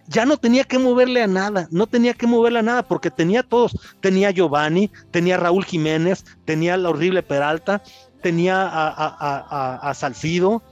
ya 0.08 0.26
no 0.26 0.38
tenía 0.38 0.64
que 0.64 0.80
moverle 0.80 1.22
a 1.22 1.28
nada, 1.28 1.68
no 1.70 1.86
tenía 1.86 2.16
que 2.16 2.26
moverle 2.26 2.60
a 2.60 2.64
nada 2.64 2.82
porque 2.82 3.12
tenía 3.12 3.44
todos, 3.44 3.78
tenía 4.02 4.32
Giovanni, 4.32 4.92
tenía 5.12 5.38
Raúl 5.38 5.66
Jiménez, 5.66 6.26
tenía 6.46 6.78
la 6.78 6.90
horrible 6.90 7.22
Peralta, 7.22 7.84
tenía 8.24 8.64
a, 8.64 8.88
a, 8.88 9.16
a, 9.20 9.90
a 9.90 9.94
Salcido, 9.94 10.64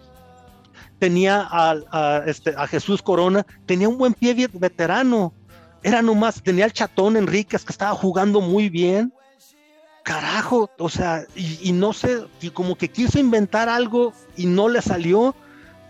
tenía 0.98 1.48
a, 1.52 2.24
este, 2.26 2.56
a 2.58 2.66
Jesús 2.66 3.04
Corona, 3.04 3.46
tenía 3.68 3.88
un 3.88 4.00
buen 4.00 4.16
pie 4.16 4.50
veterano, 4.52 5.36
era 5.84 6.02
nomás, 6.02 6.42
tenía 6.42 6.66
el 6.66 6.74
chatón 6.74 7.16
Enríquez 7.16 7.64
que 7.64 7.74
estaba 7.74 7.94
jugando 7.94 8.42
muy 8.42 8.70
bien, 8.70 9.14
carajo, 10.02 10.72
o 10.80 10.90
sea, 10.90 11.26
y, 11.36 11.60
y 11.70 11.72
no 11.74 11.94
sé, 11.94 12.24
y 12.42 12.50
como 12.50 12.76
que 12.76 12.90
quiso 12.90 13.20
inventar 13.20 13.70
algo 13.70 14.14
y 14.36 14.48
no 14.48 14.68
le 14.68 14.82
salió. 14.82 15.36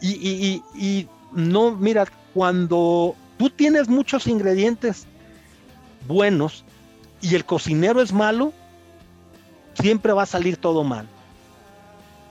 Y, 0.05 1.07
no, 1.31 1.71
mira, 1.71 2.05
cuando 2.33 3.15
tú 3.37 3.49
tienes 3.49 3.87
muchos 3.87 4.27
ingredientes 4.27 5.05
buenos 6.07 6.65
y 7.21 7.35
el 7.35 7.45
cocinero 7.45 8.01
es 8.01 8.11
malo, 8.11 8.51
siempre 9.75 10.11
va 10.11 10.23
a 10.23 10.27
salir 10.27 10.57
todo 10.57 10.83
mal. 10.83 11.07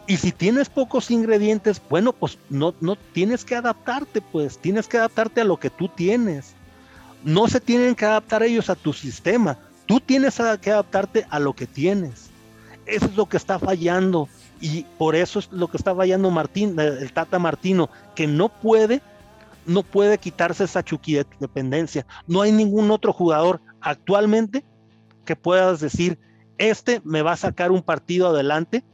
Y 0.07 0.19
si 0.19 0.33
tienes 0.33 0.69
pocos 0.69 1.11
ingredientes, 1.11 1.81
bueno, 1.89 2.13
pues 2.13 2.37
no, 2.51 2.75
no 2.81 2.97
tienes 2.97 3.45
que 3.45 3.55
adaptarte, 3.55 4.21
pues 4.21 4.59
tienes 4.59 4.87
que 4.87 4.99
adaptarte 4.99 5.41
a 5.41 5.45
lo 5.45 5.59
que 5.59 5.71
tú 5.71 5.89
tienes. 5.89 6.55
No 7.25 7.49
se 7.49 7.61
tienen 7.61 7.95
que 7.95 8.05
adaptar 8.05 8.43
ellos 8.43 8.69
a 8.69 8.75
tu 8.75 8.93
sistema. 8.93 9.57
Tú 9.87 10.01
tienes 10.01 10.39
que 10.61 10.71
adaptarte 10.71 11.27
a 11.31 11.39
lo 11.39 11.55
que 11.55 11.67
tienes. 11.67 12.29
Eso 12.85 13.07
es 13.07 13.17
lo 13.17 13.27
que 13.27 13.37
está 13.37 13.59
fallando. 13.59 14.29
Y 14.63 14.87
por 14.97 15.15
eso 15.17 15.41
es 15.41 15.51
lo 15.53 15.67
que 15.69 15.77
está 15.77 15.95
fallando 15.95 16.31
Martín, 16.31 16.79
eh, 16.79 16.87
el 17.01 17.13
Tata 17.13 17.39
Martino, 17.39 17.91
que 18.15 18.27
no 18.29 18.49
puede, 18.49 19.03
no 19.67 19.83
puede 19.83 20.17
quitarse 20.19 20.65
esa 20.65 20.83
chuqui 20.85 21.19
dependencia. 21.41 22.07
No 22.29 22.41
hay 22.43 22.53
ningún 22.53 22.91
otro 22.93 23.13
jugador 23.13 23.61
actualmente 23.81 24.65
que 25.25 25.35
puedas 25.37 25.81
decir, 25.81 26.19
este 26.59 27.03
me 27.05 27.23
va 27.23 27.33
a 27.33 27.37
sacar 27.37 27.73
un 27.73 27.83
partido 27.83 28.29
adelante, 28.29 28.85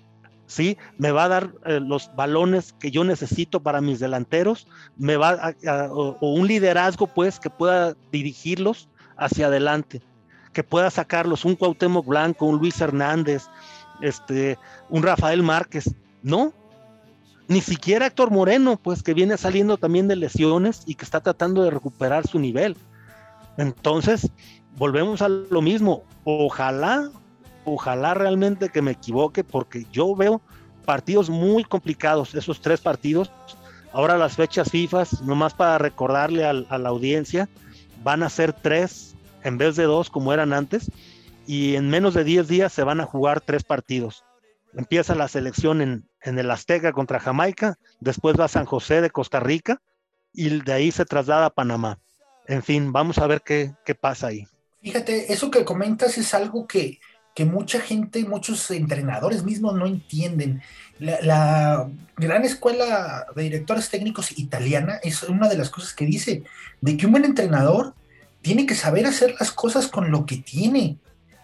¿sí? 0.46 0.78
Me 0.96 1.10
va 1.12 1.24
a 1.24 1.28
dar 1.28 1.50
eh, 1.66 1.80
los 1.80 2.10
balones 2.16 2.74
que 2.80 2.90
yo 2.90 3.04
necesito 3.04 3.60
para 3.60 3.82
mis 3.82 4.00
delanteros, 4.00 4.66
me 4.96 5.16
va 5.18 5.30
a- 5.30 5.54
a- 5.70 5.92
o, 5.92 6.16
o 6.18 6.32
un 6.32 6.46
liderazgo, 6.46 7.06
pues, 7.08 7.38
que 7.38 7.50
pueda 7.50 7.94
dirigirlos 8.10 8.88
hacia 9.18 9.48
adelante, 9.48 10.00
que 10.54 10.64
pueda 10.64 10.90
sacarlos, 10.90 11.44
un 11.44 11.56
Cuauhtémoc 11.56 12.06
Blanco, 12.06 12.46
un 12.46 12.56
Luis 12.58 12.80
Hernández, 12.80 13.44
este, 14.00 14.58
un 14.88 15.02
Rafael 15.02 15.42
Márquez, 15.42 15.94
¿no? 16.22 16.52
Ni 17.48 17.60
siquiera 17.60 18.06
Héctor 18.06 18.30
Moreno, 18.30 18.78
pues, 18.82 19.02
que 19.02 19.14
viene 19.14 19.38
saliendo 19.38 19.78
también 19.78 20.06
de 20.08 20.16
lesiones 20.16 20.82
y 20.86 20.94
que 20.94 21.04
está 21.04 21.20
tratando 21.20 21.62
de 21.62 21.70
recuperar 21.70 22.26
su 22.26 22.38
nivel. 22.38 22.76
Entonces, 23.56 24.30
volvemos 24.76 25.22
a 25.22 25.28
lo 25.28 25.62
mismo. 25.62 26.04
Ojalá, 26.24 27.10
ojalá 27.64 28.14
realmente 28.14 28.68
que 28.68 28.82
me 28.82 28.92
equivoque, 28.92 29.44
porque 29.44 29.86
yo 29.90 30.14
veo 30.14 30.40
partidos 30.84 31.30
muy 31.30 31.64
complicados, 31.64 32.34
esos 32.34 32.60
tres 32.60 32.80
partidos. 32.80 33.32
Ahora 33.92 34.18
las 34.18 34.36
fechas 34.36 34.70
FIFA, 34.70 35.04
nomás 35.24 35.54
para 35.54 35.78
recordarle 35.78 36.44
al- 36.44 36.66
a, 36.68 36.76
la 36.78 36.90
audiencia, 36.90 37.48
van 38.04 38.22
a 38.22 38.28
ser 38.28 38.52
tres 38.52 39.14
en 39.42 39.56
vez 39.56 39.76
de 39.76 39.84
dos 39.84 40.10
como 40.10 40.32
eran 40.32 40.52
antes, 40.52 40.90
y 41.48 41.76
en 41.76 41.88
menos 41.88 42.12
de 42.12 42.24
10 42.24 42.46
días 42.46 42.74
se 42.74 42.84
van 42.84 43.00
a 43.00 43.06
jugar 43.06 43.40
tres 43.40 43.64
partidos. 43.64 44.22
Empieza 44.74 45.14
la 45.14 45.28
selección 45.28 45.80
en, 45.80 46.38
el 46.38 46.50
Azteca 46.50 46.92
contra 46.92 47.20
Jamaica, 47.20 47.78
después 48.00 48.38
va 48.38 48.44
a 48.44 48.48
San 48.48 48.66
José 48.66 49.00
de 49.00 49.08
Costa 49.08 49.40
Rica, 49.40 49.80
y 50.34 50.60
de 50.60 50.72
ahí 50.74 50.92
se 50.92 51.06
traslada 51.06 51.46
a 51.46 51.54
Panamá. 51.54 52.00
En 52.46 52.62
fin, 52.62 52.92
vamos 52.92 53.16
a 53.16 53.26
ver 53.26 53.40
qué, 53.40 53.74
pasa 53.98 54.26
ahí. 54.26 54.46
Fíjate, 54.82 55.32
eso 55.32 55.50
que 55.50 55.64
comentas 55.64 56.18
es 56.18 56.34
algo 56.34 56.66
que, 56.66 57.00
que 57.34 57.46
mucha 57.46 57.80
gente, 57.80 58.26
muchos 58.26 58.70
entrenadores 58.70 59.42
mismos 59.42 59.74
no 59.74 59.86
entienden. 59.86 60.60
La 60.98 61.88
gran 62.18 62.44
escuela 62.44 63.24
de 63.34 63.44
directores 63.44 63.88
técnicos 63.88 64.38
italiana 64.38 65.00
es 65.02 65.22
una 65.22 65.48
de 65.48 65.56
las 65.56 65.70
cosas 65.70 65.94
que 65.94 66.04
dice 66.04 66.42
de 66.82 66.96
que 66.98 67.06
un 67.06 67.12
buen 67.12 67.24
entrenador 67.24 67.94
tiene 68.42 68.66
que 68.66 68.74
saber 68.74 69.06
hacer 69.06 69.34
las 69.40 69.50
cosas 69.50 69.88
con 69.88 70.10
lo 70.10 70.26
que 70.26 70.36
tiene. 70.36 70.98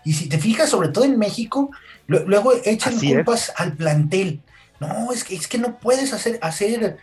Y 0.04 0.12
si 0.12 0.28
te 0.28 0.38
fijas, 0.38 0.68
sobre 0.70 0.88
todo 0.88 1.04
en 1.04 1.18
México, 1.18 1.70
lo- 2.06 2.24
luego 2.26 2.52
echan 2.64 2.94
Así 2.94 3.08
es. 3.08 3.14
culpas 3.14 3.52
al 3.56 3.74
plantel. 3.76 4.42
No, 4.80 5.12
es 5.12 5.24
que, 5.24 5.34
es 5.34 5.48
que 5.48 5.58
no 5.58 5.78
puedes 5.78 6.12
hacer, 6.12 6.38
hacer 6.42 6.98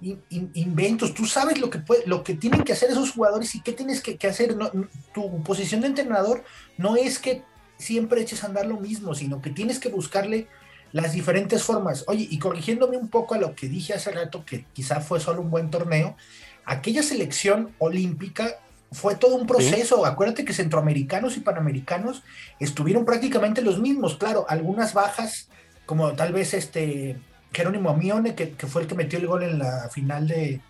in- 0.00 0.22
in- 0.28 0.50
inventos. 0.54 1.14
Tú 1.14 1.26
sabes 1.26 1.58
lo 1.58 1.70
que, 1.70 1.78
puede, 1.78 2.06
lo 2.06 2.22
que 2.22 2.34
tienen 2.34 2.62
que 2.62 2.72
hacer 2.72 2.90
esos 2.90 3.10
jugadores 3.10 3.54
y 3.54 3.60
qué 3.62 3.72
tienes 3.72 4.00
que, 4.00 4.16
que 4.16 4.26
hacer. 4.28 4.56
No- 4.56 4.70
tu 5.12 5.42
posición 5.42 5.80
de 5.80 5.88
entrenador 5.88 6.44
no 6.78 6.96
es 6.96 7.18
que 7.18 7.42
siempre 7.78 8.20
eches 8.20 8.44
a 8.44 8.46
andar 8.46 8.66
lo 8.66 8.78
mismo, 8.78 9.14
sino 9.14 9.42
que 9.42 9.50
tienes 9.50 9.78
que 9.80 9.88
buscarle 9.88 10.46
las 10.92 11.12
diferentes 11.12 11.62
formas. 11.64 12.04
Oye, 12.06 12.28
y 12.30 12.38
corrigiéndome 12.38 12.96
un 12.96 13.08
poco 13.08 13.34
a 13.34 13.38
lo 13.38 13.56
que 13.56 13.66
dije 13.68 13.94
hace 13.94 14.12
rato, 14.12 14.44
que 14.44 14.64
quizá 14.72 15.00
fue 15.00 15.18
solo 15.18 15.40
un 15.42 15.50
buen 15.50 15.70
torneo, 15.70 16.16
aquella 16.64 17.02
selección 17.02 17.74
olímpica 17.78 18.60
fue 18.94 19.16
todo 19.16 19.34
un 19.36 19.46
proceso. 19.46 20.06
Acuérdate 20.06 20.44
que 20.44 20.52
centroamericanos 20.54 21.36
y 21.36 21.40
panamericanos 21.40 22.22
estuvieron 22.60 23.04
prácticamente 23.04 23.60
los 23.60 23.78
mismos. 23.78 24.16
Claro, 24.16 24.46
algunas 24.48 24.94
bajas, 24.94 25.48
como 25.84 26.12
tal 26.12 26.32
vez 26.32 26.54
este 26.54 27.16
Jerónimo 27.52 27.90
Amione, 27.90 28.34
que, 28.34 28.52
que 28.52 28.66
fue 28.66 28.82
el 28.82 28.88
que 28.88 28.94
metió 28.94 29.18
el 29.18 29.26
gol 29.26 29.42
en 29.42 29.58
la 29.58 29.88
final 29.90 30.26
de, 30.28 30.60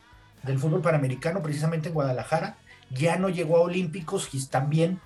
del 0.42 0.58
fútbol 0.58 0.80
panamericano, 0.82 1.42
precisamente 1.42 1.88
en 1.88 1.94
Guadalajara, 1.94 2.56
ya 2.90 3.16
no 3.16 3.28
llegó 3.28 3.58
a 3.58 3.60
Olímpicos 3.62 4.28
y 4.32 4.44
también. 4.46 5.00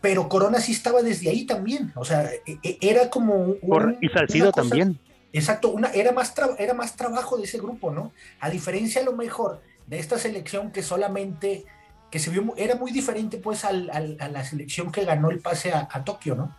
Pero 0.00 0.28
Corona 0.28 0.60
sí 0.60 0.72
estaba 0.72 1.00
desde 1.02 1.28
ahí 1.30 1.46
también. 1.46 1.92
O 1.94 2.04
sea, 2.04 2.28
e- 2.44 2.58
e- 2.62 2.78
era 2.80 3.08
como 3.08 3.34
un, 3.36 3.58
Por- 3.60 3.96
y 4.00 4.08
Salcido 4.08 4.50
cosa- 4.50 4.68
también. 4.68 4.98
Exacto, 5.32 5.70
una, 5.70 5.88
era, 5.92 6.12
más 6.12 6.34
tra- 6.36 6.56
era 6.58 6.74
más 6.74 6.94
trabajo 6.96 7.38
de 7.38 7.44
ese 7.44 7.56
grupo, 7.58 7.90
¿no? 7.90 8.12
A 8.40 8.50
diferencia 8.50 9.00
a 9.00 9.04
lo 9.04 9.12
mejor 9.12 9.62
de 9.86 9.98
esta 9.98 10.18
selección 10.18 10.70
que 10.72 10.82
solamente, 10.82 11.64
que 12.12 12.18
se 12.20 12.30
vio, 12.30 12.54
era 12.58 12.76
muy 12.76 12.92
diferente 12.92 13.38
pues 13.38 13.64
al- 13.64 13.90
al- 13.90 14.18
a 14.20 14.28
la 14.28 14.44
selección 14.44 14.92
que 14.92 15.04
ganó 15.04 15.30
el 15.30 15.40
pase 15.40 15.72
a, 15.72 15.88
a 15.90 16.04
Tokio, 16.04 16.34
¿no? 16.36 16.54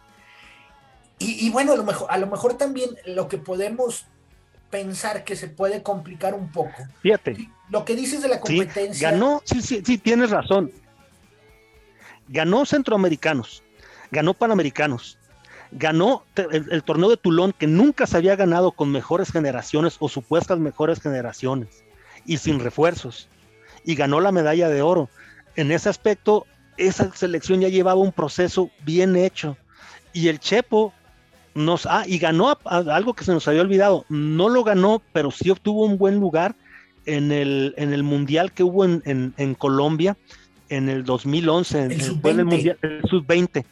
Y, 1.19 1.45
y 1.47 1.49
bueno, 1.51 1.71
a 1.73 1.75
lo, 1.77 1.83
mejor, 1.83 2.07
a 2.11 2.17
lo 2.17 2.25
mejor 2.27 2.55
también 2.55 2.89
lo 3.05 3.27
que 3.27 3.37
podemos 3.37 4.05
pensar 4.71 5.23
que 5.23 5.35
se 5.35 5.47
puede 5.47 5.83
complicar 5.83 6.33
un 6.33 6.51
poco. 6.51 6.73
Fíjate, 7.01 7.49
Lo 7.69 7.85
que 7.85 7.95
dices 7.95 8.23
de 8.23 8.29
la 8.29 8.37
sí, 8.37 8.57
competencia. 8.57 9.11
ganó, 9.11 9.41
sí, 9.45 9.61
sí, 9.61 9.83
sí, 9.85 9.99
tienes 9.99 10.31
razón. 10.31 10.71
Ganó 12.27 12.65
centroamericanos, 12.65 13.61
ganó 14.09 14.33
panamericanos, 14.33 15.19
ganó 15.71 16.23
el, 16.35 16.71
el 16.71 16.83
torneo 16.83 17.09
de 17.11 17.17
Tulón 17.17 17.53
que 17.53 17.67
nunca 17.67 18.07
se 18.07 18.17
había 18.17 18.35
ganado 18.35 18.71
con 18.71 18.91
mejores 18.91 19.31
generaciones 19.31 19.97
o 19.99 20.09
supuestas 20.09 20.57
mejores 20.57 20.99
generaciones 20.99 21.83
y 22.25 22.37
sin 22.37 22.59
refuerzos. 22.59 23.27
Y 23.85 23.93
ganó 23.95 24.19
la 24.19 24.31
medalla 24.31 24.67
de 24.69 24.81
oro. 24.81 25.09
En 25.55 25.71
ese 25.71 25.89
aspecto, 25.89 26.45
esa 26.77 27.13
selección 27.15 27.61
ya 27.61 27.69
llevaba 27.69 27.99
un 27.99 28.11
proceso 28.11 28.69
bien 28.83 29.15
hecho. 29.15 29.57
Y 30.13 30.27
el 30.27 30.39
Chepo 30.39 30.93
nos... 31.55 31.85
Ah, 31.85 32.03
y 32.07 32.17
ganó 32.19 32.49
a- 32.49 32.59
a- 32.65 32.95
algo 32.95 33.13
que 33.13 33.23
se 33.23 33.31
nos 33.33 33.47
había 33.47 33.61
olvidado. 33.61 34.05
No 34.09 34.49
lo 34.49 34.63
ganó, 34.63 35.01
pero 35.13 35.31
sí 35.31 35.49
obtuvo 35.49 35.85
un 35.85 35.97
buen 35.97 36.19
lugar 36.19 36.55
en 37.05 37.31
el, 37.31 37.73
en 37.77 37.93
el 37.93 38.03
mundial 38.03 38.51
que 38.51 38.63
hubo 38.63 38.85
en, 38.85 39.01
en- 39.05 39.33
en 39.37 39.55
Colombia 39.55 40.15
en 40.69 40.89
el 40.89 41.03
2011, 41.03 41.79
en 41.79 41.91
El 41.91 41.91
el, 41.91 42.01
sub-20. 42.01 42.21
fue 42.21 42.31
en 42.31 42.39
el 42.39 42.45
mundial 42.45 42.77
el 42.81 43.01
sub-20. 43.09 43.65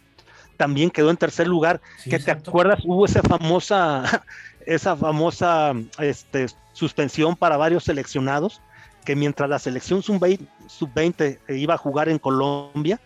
También 0.57 0.91
quedó 0.91 1.09
en 1.09 1.17
tercer 1.17 1.47
lugar. 1.47 1.81
Sí, 1.97 2.11
que 2.11 2.17
te 2.17 2.23
exacto. 2.23 2.51
acuerdas, 2.51 2.79
hubo 2.85 3.05
esa 3.05 3.23
famosa, 3.23 4.23
esa 4.67 4.95
famosa 4.95 5.73
este, 5.97 6.45
suspensión 6.73 7.35
para 7.35 7.57
varios 7.57 7.85
seleccionados, 7.85 8.61
que 9.05 9.15
mientras 9.15 9.49
la 9.49 9.59
selección 9.59 10.03
sub-20 10.03 10.47
sub-20 10.67 11.39
iba 11.49 11.73
a 11.73 11.77
jugar 11.77 12.09
en 12.09 12.19
Colombia, 12.19 12.99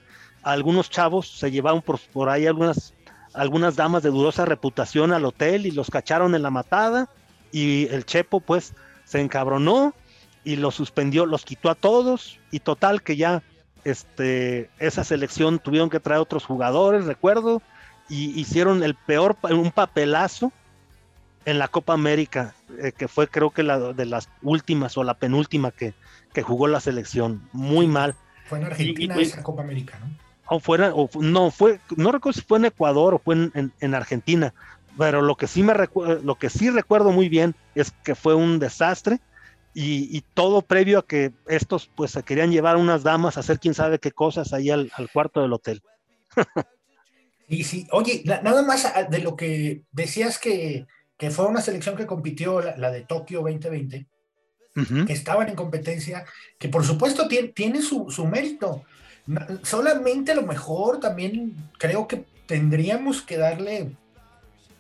algunos 0.44 0.90
chavos 0.90 1.28
se 1.28 1.52
llevaron 1.52 1.82
por, 1.82 2.00
por 2.00 2.30
ahí 2.30 2.46
algunas, 2.46 2.94
algunas 3.34 3.76
damas 3.76 4.04
de 4.04 4.10
dudosa 4.10 4.46
reputación 4.46 5.12
al 5.14 5.26
hotel 5.26 5.66
y 5.66 5.72
los 5.72 5.90
cacharon 5.90 6.36
en 6.36 6.44
la 6.44 6.52
matada 6.52 7.10
y 7.52 7.88
el 7.90 8.06
Chepo 8.06 8.40
pues 8.40 8.74
se 9.06 9.22
encabronó 9.22 9.94
y 10.44 10.58
los 10.58 10.76
suspendió, 10.76 11.26
los 11.26 11.46
quitó 11.46 11.70
a 11.70 11.76
todos 11.76 12.40
y 12.52 12.60
total 12.60 13.02
que 13.02 13.16
ya 13.16 13.42
este, 13.84 14.70
esa 14.80 15.04
selección 15.04 15.60
tuvieron 15.60 15.90
que 15.90 16.00
traer 16.00 16.22
otros 16.22 16.46
jugadores, 16.46 17.06
recuerdo, 17.06 17.62
y 18.10 18.40
hicieron 18.40 18.84
el 18.84 18.96
peor, 18.96 19.38
un 19.50 19.72
papelazo 19.72 20.52
en 21.46 21.60
la 21.60 21.68
Copa 21.68 21.94
América, 21.94 22.56
eh, 22.82 22.92
que 22.92 23.08
fue 23.08 23.28
creo 23.28 23.52
que 23.52 23.64
la 23.64 23.94
de 23.94 24.06
las 24.06 24.30
últimas 24.42 24.98
o 24.98 25.04
la 25.04 25.14
penúltima 25.16 25.72
que, 25.72 25.94
que 26.34 26.42
jugó 26.42 26.68
la 26.68 26.80
selección, 26.80 27.48
muy 27.54 27.88
mal. 27.88 28.16
Fue 28.46 28.58
en 28.60 28.66
Argentina 28.66 29.16
y- 29.16 29.20
y- 29.20 29.24
esa 29.24 29.44
Copa 29.44 29.62
América, 29.62 30.00
¿no? 30.00 30.08
O 30.48 30.60
fuera, 30.60 30.94
o 30.94 31.10
no 31.20 31.50
fue, 31.52 31.80
no 31.96 32.12
recuerdo 32.12 32.40
si 32.40 32.46
fue 32.46 32.60
en 32.60 32.66
Ecuador 32.66 33.16
o 33.16 33.20
fue 33.20 33.36
en, 33.36 33.52
en- 33.56 33.74
en 33.80 33.96
Argentina, 33.96 34.54
pero 34.98 35.22
lo 35.22 35.36
que 35.36 35.48
sí 35.48 35.64
me 35.64 35.74
recu- 35.74 36.22
lo 36.22 36.36
que 36.36 36.50
sí 36.50 36.70
recuerdo 36.70 37.12
muy 37.12 37.30
bien 37.30 37.56
es 37.74 37.92
que 38.04 38.14
fue 38.16 38.36
un 38.36 38.60
desastre 38.60 39.20
y, 39.74 40.16
y 40.16 40.22
todo 40.34 40.62
previo 40.62 41.00
a 41.00 41.06
que 41.06 41.32
estos 41.48 41.90
pues 41.96 42.12
se 42.12 42.24
querían 42.24 42.52
llevar 42.52 42.78
unas 42.78 43.04
damas 43.04 43.38
a 43.38 43.42
hacer 43.42 43.60
quién 43.60 43.74
sabe 43.74 44.00
qué 44.00 44.12
cosas 44.12 44.54
ahí 44.54 44.70
al, 44.70 44.92
al 44.96 45.10
cuarto 45.12 45.42
del 45.42 45.54
hotel. 45.54 45.82
Y 47.48 47.64
sí, 47.64 47.88
oye, 47.92 48.24
na- 48.26 48.42
nada 48.42 48.64
más 48.64 48.92
de 49.12 49.20
lo 49.20 49.36
que 49.36 49.84
decías 49.92 50.40
que, 50.40 50.88
que 51.18 51.32
fue 51.32 51.46
una 51.46 51.62
selección 51.62 51.96
que 51.96 52.06
compitió, 52.06 52.62
la, 52.62 52.78
la 52.78 52.92
de 52.92 53.02
Tokio 53.02 53.42
2020, 53.42 54.08
Ujú. 54.76 55.06
que 55.06 55.14
estaban 55.14 55.48
en 55.48 55.56
competencia, 55.56 56.26
que 56.60 56.68
por 56.68 56.84
supuesto 56.84 57.28
tiene, 57.28 57.50
tiene 57.50 57.82
su, 57.82 58.10
su 58.10 58.26
mérito. 58.28 58.84
Solamente 59.64 60.34
a 60.34 60.36
lo 60.36 60.44
mejor 60.44 61.00
también 61.00 61.72
creo 61.78 62.08
que 62.08 62.26
tendríamos 62.46 63.22
que 63.22 63.38
darle 63.38 63.96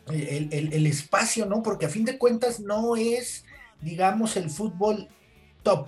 el, 0.07 0.49
el, 0.51 0.73
el, 0.73 0.85
espacio, 0.85 1.45
¿no? 1.45 1.63
Porque 1.63 1.85
a 1.85 1.89
fin 1.89 2.05
de 2.05 2.17
cuentas 2.17 2.59
no 2.59 2.95
es, 2.95 3.45
digamos, 3.81 4.35
el 4.37 4.49
fútbol 4.49 5.07
top. 5.63 5.87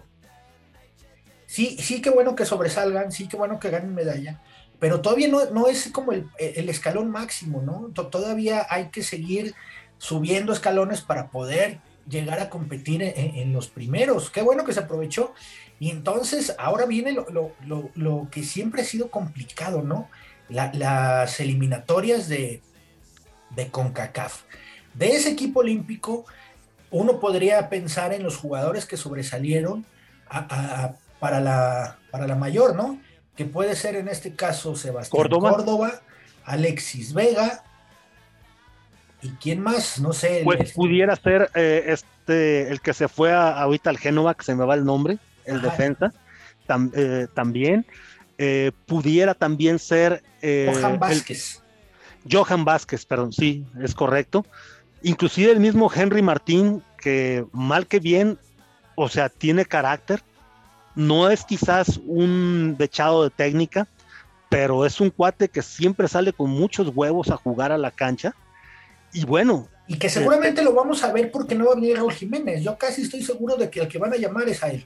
Sí, 1.46 1.78
sí 1.80 2.02
que 2.02 2.10
bueno 2.10 2.36
que 2.36 2.46
sobresalgan, 2.46 3.12
sí 3.12 3.28
que 3.28 3.38
bueno 3.38 3.60
que 3.60 3.70
ganen 3.70 3.94
medalla, 3.94 4.42
pero 4.80 5.02
todavía 5.02 5.28
no, 5.28 5.50
no 5.52 5.68
es 5.68 5.90
como 5.92 6.12
el, 6.12 6.28
el, 6.40 6.70
escalón 6.70 7.10
máximo, 7.12 7.62
¿no? 7.62 7.92
Todavía 8.10 8.66
hay 8.70 8.90
que 8.90 9.04
seguir 9.04 9.54
subiendo 9.98 10.54
escalones 10.54 11.02
para 11.02 11.28
poder 11.30 11.80
llegar 12.08 12.40
a 12.40 12.50
competir 12.50 13.02
en, 13.02 13.36
en 13.36 13.54
los 13.54 13.68
primeros. 13.68 14.30
Qué 14.30 14.42
bueno 14.42 14.64
que 14.64 14.74
se 14.74 14.80
aprovechó. 14.80 15.34
Y 15.80 15.92
entonces 15.92 16.56
ahora 16.58 16.86
viene 16.86 17.12
lo, 17.12 17.30
lo, 17.30 17.52
lo, 17.66 17.90
lo 17.96 18.28
que 18.32 18.44
siempre 18.44 18.82
ha 18.82 18.86
sido 18.86 19.12
complicado, 19.12 19.82
¿no? 19.82 20.10
La, 20.50 20.72
las 20.74 21.40
eliminatorias 21.40 22.30
de, 22.30 22.62
de 23.52 23.68
CONCACAF. 23.68 24.44
De 24.94 25.16
ese 25.16 25.30
equipo 25.30 25.60
olímpico, 25.60 26.26
uno 26.90 27.20
podría 27.20 27.70
pensar 27.70 28.14
en 28.14 28.24
los 28.24 28.38
jugadores 28.38 28.86
que 28.86 28.98
sobresalieron 28.98 29.86
a, 30.30 30.40
a, 30.40 30.96
para, 31.20 31.40
la, 31.40 32.00
para 32.10 32.26
la 32.26 32.36
mayor, 32.36 32.76
¿no? 32.76 33.00
Que 33.36 33.46
puede 33.46 33.76
ser 33.76 33.96
en 33.96 34.08
este 34.08 34.34
caso 34.34 34.76
Sebastián 34.76 35.22
Córdoba, 35.22 35.52
Córdoba 35.52 36.02
Alexis 36.46 37.14
Vega. 37.14 37.64
¿Y 39.22 39.30
quién 39.42 39.62
más? 39.62 40.00
No 40.00 40.14
sé. 40.14 40.42
Pues 40.44 40.60
el, 40.60 40.72
pudiera 40.74 41.16
ser 41.16 41.50
eh, 41.56 41.86
este, 41.88 42.70
el 42.70 42.82
que 42.82 42.94
se 42.94 43.08
fue 43.08 43.32
a, 43.32 43.60
ahorita 43.62 43.90
al 43.90 43.98
Génova, 43.98 44.36
que 44.36 44.44
se 44.44 44.56
me 44.56 44.66
va 44.66 44.76
el 44.76 44.86
nombre, 44.86 45.18
el 45.46 45.58
Ajá. 45.58 45.70
defensa, 45.70 46.14
tam, 46.66 46.92
eh, 46.96 47.28
también. 47.34 47.86
Eh, 48.38 48.72
pudiera 48.86 49.34
también 49.34 49.80
ser. 49.80 50.24
Johan 50.42 51.00
Vázquez. 51.00 51.64
El, 52.26 52.38
Johan 52.38 52.66
Vázquez, 52.66 53.06
perdón, 53.06 53.34
sí, 53.34 53.66
es 53.82 53.96
correcto. 53.96 54.46
Inclusive 55.02 55.52
el 55.52 55.60
mismo 55.60 55.92
Henry 55.94 56.22
Martín, 56.22 56.84
que 57.00 57.46
mal 57.52 57.88
que 57.88 58.00
bien, 58.00 58.38
o 58.96 59.10
sea, 59.10 59.30
tiene 59.30 59.66
carácter. 59.66 60.22
No 60.96 61.30
es 61.30 61.46
quizás 61.46 62.00
un 62.06 62.76
dechado 62.78 63.24
de 63.24 63.30
técnica, 63.30 63.88
pero 64.50 64.86
es 64.86 65.00
un 65.00 65.10
cuate 65.10 65.50
que 65.50 65.62
siempre 65.62 66.08
sale 66.08 66.34
con 66.34 66.50
muchos 66.50 66.92
huevos 66.94 67.30
a 67.30 67.38
jugar 67.38 67.72
a 67.72 67.78
la 67.78 67.92
cancha. 67.92 68.36
Y 69.18 69.26
bueno. 69.26 69.68
Y 69.88 69.98
que 69.98 70.10
seguramente 70.10 70.62
lo 70.62 70.74
vamos 70.74 71.04
a 71.04 71.12
ver 71.12 71.32
porque 71.32 71.56
no 71.56 71.66
va 71.66 71.72
a 71.72 71.76
venir 71.76 71.96
Raúl 71.96 72.14
Jiménez. 72.14 72.64
Yo 72.64 72.78
casi 72.78 73.02
estoy 73.02 73.24
seguro 73.24 73.56
de 73.56 73.70
que 73.70 73.80
el 73.80 73.88
que 73.88 73.98
van 73.98 74.14
a 74.14 74.18
llamar 74.18 74.48
es 74.48 74.64
a 74.64 74.70
él. 74.70 74.86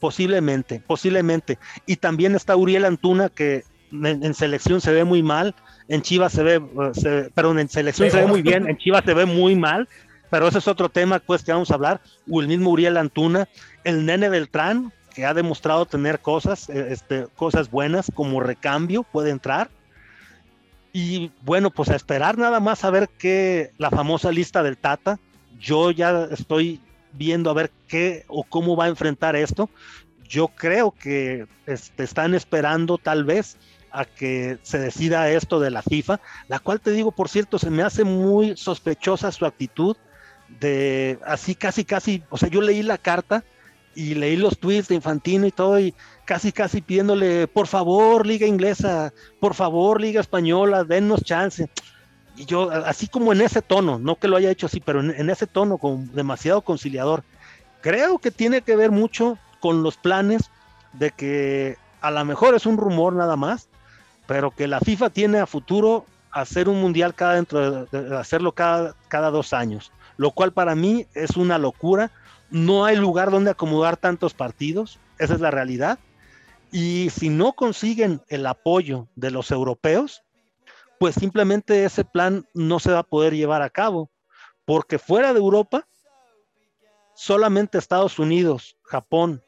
Posiblemente, 0.00 0.82
posiblemente. 0.84 1.58
Y 1.86 1.96
también 1.96 2.34
está 2.34 2.56
Uriel 2.56 2.84
Antuna, 2.84 3.28
que 3.28 3.62
en, 3.92 4.24
en 4.24 4.34
selección 4.34 4.80
se 4.80 4.92
ve 4.92 5.04
muy 5.04 5.22
mal, 5.22 5.54
en 5.86 6.02
Chivas 6.02 6.32
se 6.32 6.42
ve, 6.42 6.60
se, 6.92 7.30
perdón, 7.30 7.60
en 7.60 7.68
selección 7.68 8.08
Pero... 8.08 8.18
se 8.18 8.24
ve 8.24 8.30
muy 8.30 8.42
bien, 8.42 8.68
en 8.68 8.76
Chivas 8.76 9.04
se 9.04 9.14
ve 9.14 9.24
muy 9.26 9.54
mal, 9.54 9.88
pero 10.28 10.48
ese 10.48 10.58
es 10.58 10.68
otro 10.68 10.88
tema 10.88 11.20
pues 11.20 11.42
que 11.44 11.52
vamos 11.52 11.70
a 11.70 11.74
hablar, 11.74 12.00
o 12.28 12.40
el 12.40 12.48
mismo 12.48 12.70
Uriel 12.70 12.96
Antuna, 12.96 13.48
el 13.84 14.04
nene 14.04 14.28
Beltrán, 14.28 14.92
que 15.14 15.24
ha 15.24 15.32
demostrado 15.32 15.86
tener 15.86 16.18
cosas, 16.18 16.68
este, 16.68 17.26
cosas 17.36 17.70
buenas 17.70 18.10
como 18.14 18.40
recambio, 18.40 19.04
puede 19.04 19.30
entrar. 19.30 19.70
Y 21.00 21.30
bueno, 21.42 21.70
pues 21.70 21.90
a 21.90 21.94
esperar 21.94 22.38
nada 22.38 22.58
más 22.58 22.82
a 22.82 22.90
ver 22.90 23.08
qué 23.08 23.70
la 23.78 23.88
famosa 23.88 24.32
lista 24.32 24.64
del 24.64 24.76
Tata. 24.76 25.20
Yo 25.60 25.92
ya 25.92 26.24
estoy 26.32 26.80
viendo 27.12 27.50
a 27.50 27.54
ver 27.54 27.70
qué 27.86 28.24
o 28.26 28.42
cómo 28.42 28.74
va 28.74 28.86
a 28.86 28.88
enfrentar 28.88 29.36
esto. 29.36 29.70
Yo 30.28 30.48
creo 30.48 30.90
que 30.90 31.46
este, 31.66 32.02
están 32.02 32.34
esperando 32.34 32.98
tal 32.98 33.22
vez 33.22 33.58
a 33.92 34.06
que 34.06 34.58
se 34.62 34.80
decida 34.80 35.30
esto 35.30 35.60
de 35.60 35.70
la 35.70 35.82
FIFA, 35.82 36.20
la 36.48 36.58
cual 36.58 36.80
te 36.80 36.90
digo, 36.90 37.12
por 37.12 37.28
cierto, 37.28 37.60
se 37.60 37.70
me 37.70 37.84
hace 37.84 38.02
muy 38.02 38.56
sospechosa 38.56 39.30
su 39.30 39.46
actitud 39.46 39.96
de 40.58 41.20
así 41.24 41.54
casi 41.54 41.84
casi, 41.84 42.24
o 42.28 42.36
sea, 42.36 42.48
yo 42.48 42.60
leí 42.60 42.82
la 42.82 42.98
carta 42.98 43.44
y 43.94 44.14
leí 44.14 44.36
los 44.36 44.58
tweets 44.58 44.88
de 44.88 44.96
Infantino 44.96 45.46
y 45.46 45.52
todo 45.52 45.78
y 45.78 45.94
casi 46.28 46.52
casi 46.52 46.82
pidiéndole, 46.82 47.48
por 47.48 47.66
favor, 47.66 48.26
liga 48.26 48.46
inglesa, 48.46 49.14
por 49.40 49.54
favor, 49.54 49.98
liga 49.98 50.20
española, 50.20 50.84
dennos 50.84 51.24
chance. 51.24 51.70
Y 52.36 52.44
yo, 52.44 52.70
así 52.70 53.08
como 53.08 53.32
en 53.32 53.40
ese 53.40 53.62
tono, 53.62 53.98
no 53.98 54.16
que 54.16 54.28
lo 54.28 54.36
haya 54.36 54.50
hecho 54.50 54.66
así, 54.66 54.78
pero 54.78 55.00
en, 55.00 55.30
ese 55.30 55.46
tono, 55.46 55.78
con 55.78 56.12
demasiado 56.14 56.60
conciliador, 56.60 57.24
creo 57.80 58.18
que 58.18 58.30
tiene 58.30 58.60
que 58.60 58.76
ver 58.76 58.90
mucho 58.90 59.38
con 59.60 59.82
los 59.82 59.96
planes 59.96 60.50
de 60.92 61.12
que 61.12 61.78
a 62.02 62.10
lo 62.10 62.22
mejor 62.26 62.54
es 62.54 62.66
un 62.66 62.76
rumor 62.76 63.14
nada 63.14 63.36
más, 63.36 63.70
pero 64.26 64.50
que 64.50 64.68
la 64.68 64.80
FIFA 64.80 65.08
tiene 65.08 65.38
a 65.38 65.46
futuro 65.46 66.04
hacer 66.30 66.68
un 66.68 66.78
mundial 66.78 67.14
cada 67.14 67.36
dentro 67.36 67.86
de, 67.86 68.00
de 68.00 68.16
hacerlo 68.18 68.52
cada, 68.52 68.94
cada 69.08 69.30
dos 69.30 69.54
años, 69.54 69.92
lo 70.18 70.32
cual 70.32 70.52
para 70.52 70.74
mí 70.74 71.06
es 71.14 71.38
una 71.38 71.56
locura. 71.56 72.10
No 72.50 72.84
hay 72.84 72.96
lugar 72.96 73.30
donde 73.30 73.50
acomodar 73.50 73.96
tantos 73.96 74.34
partidos, 74.34 74.98
esa 75.18 75.32
es 75.32 75.40
la 75.40 75.50
realidad. 75.50 75.98
Y 76.70 77.10
si 77.10 77.28
no 77.28 77.54
consiguen 77.54 78.22
el 78.28 78.46
apoyo 78.46 79.08
de 79.16 79.30
los 79.30 79.50
europeos, 79.50 80.22
pues 80.98 81.14
simplemente 81.14 81.84
ese 81.84 82.04
plan 82.04 82.46
no 82.54 82.78
se 82.78 82.92
va 82.92 83.00
a 83.00 83.04
poder 83.04 83.34
llevar 83.34 83.62
a 83.62 83.70
cabo, 83.70 84.10
porque 84.64 84.98
fuera 84.98 85.32
de 85.32 85.38
Europa, 85.38 85.86
solamente 87.14 87.78
Estados 87.78 88.18
Unidos, 88.18 88.76
Japón, 88.82 89.42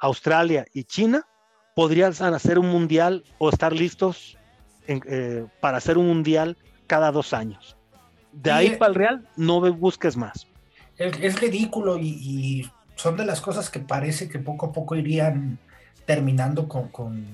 Australia 0.00 0.64
y 0.72 0.84
China 0.84 1.26
podrían 1.74 2.12
hacer 2.12 2.58
un 2.58 2.68
mundial 2.68 3.24
o 3.38 3.48
estar 3.48 3.72
listos 3.72 4.38
en, 4.86 5.00
eh, 5.06 5.46
para 5.60 5.78
hacer 5.78 5.98
un 5.98 6.06
mundial 6.06 6.56
cada 6.86 7.12
dos 7.12 7.32
años. 7.32 7.76
De 8.32 8.50
ahí 8.50 8.76
para 8.76 8.90
el 8.90 8.94
Real, 8.94 9.28
no 9.36 9.60
busques 9.72 10.16
más. 10.16 10.46
Es, 10.96 11.12
es 11.20 11.40
ridículo 11.40 11.98
y, 11.98 12.08
y, 12.08 12.70
son 12.94 13.16
de 13.16 13.24
las 13.24 13.40
cosas 13.40 13.70
que 13.70 13.80
parece 13.80 14.28
que 14.28 14.38
poco 14.38 14.66
a 14.66 14.72
poco 14.72 14.94
irían 14.94 15.58
terminando 16.06 16.68
con, 16.68 16.88
con, 16.88 17.24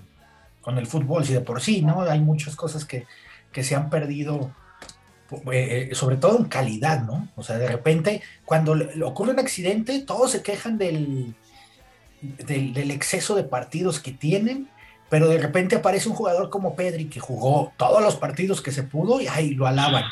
con 0.60 0.78
el 0.78 0.86
fútbol. 0.86 1.24
Si 1.24 1.32
de 1.32 1.40
por 1.40 1.60
sí, 1.60 1.82
¿no? 1.82 2.02
Hay 2.02 2.20
muchas 2.20 2.56
cosas 2.56 2.84
que, 2.84 3.06
que 3.52 3.62
se 3.62 3.74
han 3.74 3.90
perdido, 3.90 4.52
eh, 5.52 5.90
sobre 5.92 6.16
todo 6.16 6.38
en 6.38 6.44
calidad, 6.44 7.02
¿no? 7.02 7.28
O 7.36 7.42
sea, 7.42 7.58
de 7.58 7.68
repente, 7.68 8.22
cuando 8.44 8.74
le 8.74 9.02
ocurre 9.04 9.32
un 9.32 9.40
accidente, 9.40 10.00
todos 10.00 10.30
se 10.30 10.42
quejan 10.42 10.78
del, 10.78 11.34
del, 12.20 12.90
exceso 12.90 13.34
de 13.34 13.44
partidos 13.44 14.00
que 14.00 14.12
tienen, 14.12 14.68
pero 15.08 15.28
de 15.28 15.38
repente 15.38 15.76
aparece 15.76 16.08
un 16.08 16.14
jugador 16.14 16.50
como 16.50 16.74
Pedri 16.74 17.06
que 17.06 17.20
jugó 17.20 17.72
todos 17.76 18.02
los 18.02 18.16
partidos 18.16 18.60
que 18.60 18.72
se 18.72 18.82
pudo 18.82 19.20
y 19.20 19.28
ahí 19.28 19.54
lo 19.54 19.66
alaban. 19.66 20.04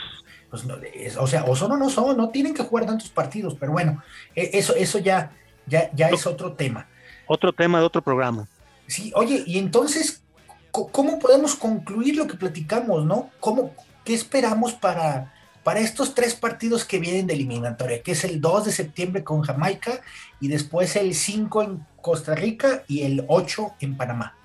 Pues, 0.51 0.65
no, 0.65 0.77
o 1.19 1.27
sea, 1.27 1.45
o 1.45 1.55
son 1.55 1.73
o 1.73 1.77
no 1.77 1.91
son, 1.91 2.17
no 2.17 2.31
tienen 2.31 2.55
que 2.55 2.63
jugar 2.63 2.87
tantos 2.87 3.11
partidos, 3.11 3.57
pero 3.59 3.73
bueno, 3.73 4.03
eso, 4.35 4.75
eso 4.75 4.99
ya, 4.99 5.33
ya, 5.67 5.91
ya 5.93 6.09
es 6.09 6.27
otro 6.27 6.55
tema. 6.55 6.89
Otro 7.27 7.53
tema 7.53 7.79
de 7.79 7.85
otro 7.85 8.03
programa. 8.03 8.49
Sí, 8.87 9.13
oye, 9.15 9.43
y 9.47 9.59
entonces, 9.59 10.23
¿cómo 10.71 11.19
podemos 11.19 11.55
concluir 11.55 12.17
lo 12.17 12.27
que 12.27 12.35
platicamos, 12.35 13.05
no? 13.05 13.31
¿Cómo, 13.41 13.75
¿Qué 14.05 14.15
esperamos 14.15 14.73
para, 14.75 15.35
para 15.65 15.81
estos 15.81 16.15
tres 16.15 16.35
partidos 16.35 16.85
que 16.85 17.01
vienen 17.01 17.27
de 17.27 17.35
eliminatoria? 17.35 18.03
Que 18.03 18.13
es 18.13 18.23
el 18.25 18.41
2 18.41 18.67
de 18.67 18.73
septiembre 18.73 19.25
con 19.25 19.43
Jamaica 19.43 20.01
y 20.41 20.49
después 20.49 20.95
el 20.95 21.15
5 21.15 21.63
en 21.63 21.87
Costa 22.01 22.37
Rica 22.37 22.85
y 22.87 23.03
el 23.03 23.25
8 23.27 23.75
en 23.81 23.97
Panamá. 23.97 24.37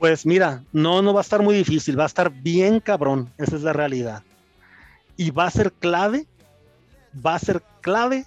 Pues 0.00 0.26
mira, 0.26 0.64
no, 0.72 1.02
no 1.02 1.14
va 1.14 1.20
a 1.20 1.22
estar 1.22 1.42
muy 1.42 1.54
difícil, 1.54 1.96
va 1.96 2.04
a 2.04 2.06
estar 2.06 2.30
bien 2.30 2.80
cabrón, 2.80 3.32
esa 3.38 3.54
es 3.54 3.62
la 3.62 3.72
realidad. 3.72 4.24
Y 5.16 5.30
va 5.30 5.44
a 5.44 5.50
ser 5.50 5.72
clave, 5.72 6.26
va 7.14 7.34
a 7.34 7.38
ser 7.38 7.62
clave 7.82 8.24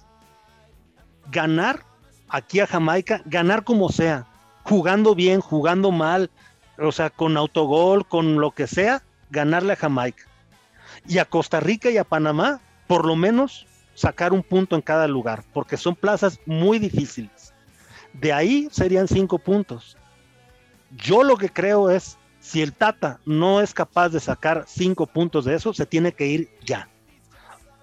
ganar 1.30 1.84
aquí 2.28 2.60
a 2.60 2.66
Jamaica, 2.66 3.22
ganar 3.24 3.64
como 3.64 3.88
sea, 3.88 4.26
jugando 4.62 5.14
bien, 5.14 5.40
jugando 5.40 5.90
mal, 5.90 6.30
o 6.78 6.92
sea, 6.92 7.10
con 7.10 7.36
autogol, 7.36 8.06
con 8.06 8.40
lo 8.40 8.50
que 8.50 8.66
sea, 8.66 9.02
ganarle 9.30 9.74
a 9.74 9.76
Jamaica. 9.76 10.24
Y 11.06 11.18
a 11.18 11.24
Costa 11.24 11.60
Rica 11.60 11.90
y 11.90 11.98
a 11.98 12.04
Panamá, 12.04 12.60
por 12.86 13.06
lo 13.06 13.16
menos, 13.16 13.66
sacar 13.94 14.32
un 14.32 14.42
punto 14.42 14.76
en 14.76 14.82
cada 14.82 15.06
lugar, 15.06 15.44
porque 15.52 15.76
son 15.76 15.94
plazas 15.94 16.38
muy 16.46 16.78
difíciles. 16.78 17.52
De 18.12 18.32
ahí 18.32 18.68
serían 18.70 19.08
cinco 19.08 19.38
puntos. 19.38 19.96
Yo 20.96 21.22
lo 21.22 21.36
que 21.36 21.48
creo 21.48 21.90
es, 21.90 22.16
si 22.40 22.62
el 22.62 22.72
Tata 22.72 23.20
no 23.24 23.60
es 23.60 23.74
capaz 23.74 24.10
de 24.10 24.20
sacar 24.20 24.64
cinco 24.68 25.06
puntos 25.06 25.44
de 25.44 25.54
eso, 25.54 25.74
se 25.74 25.86
tiene 25.86 26.12
que 26.12 26.26
ir 26.26 26.50
ya. 26.64 26.88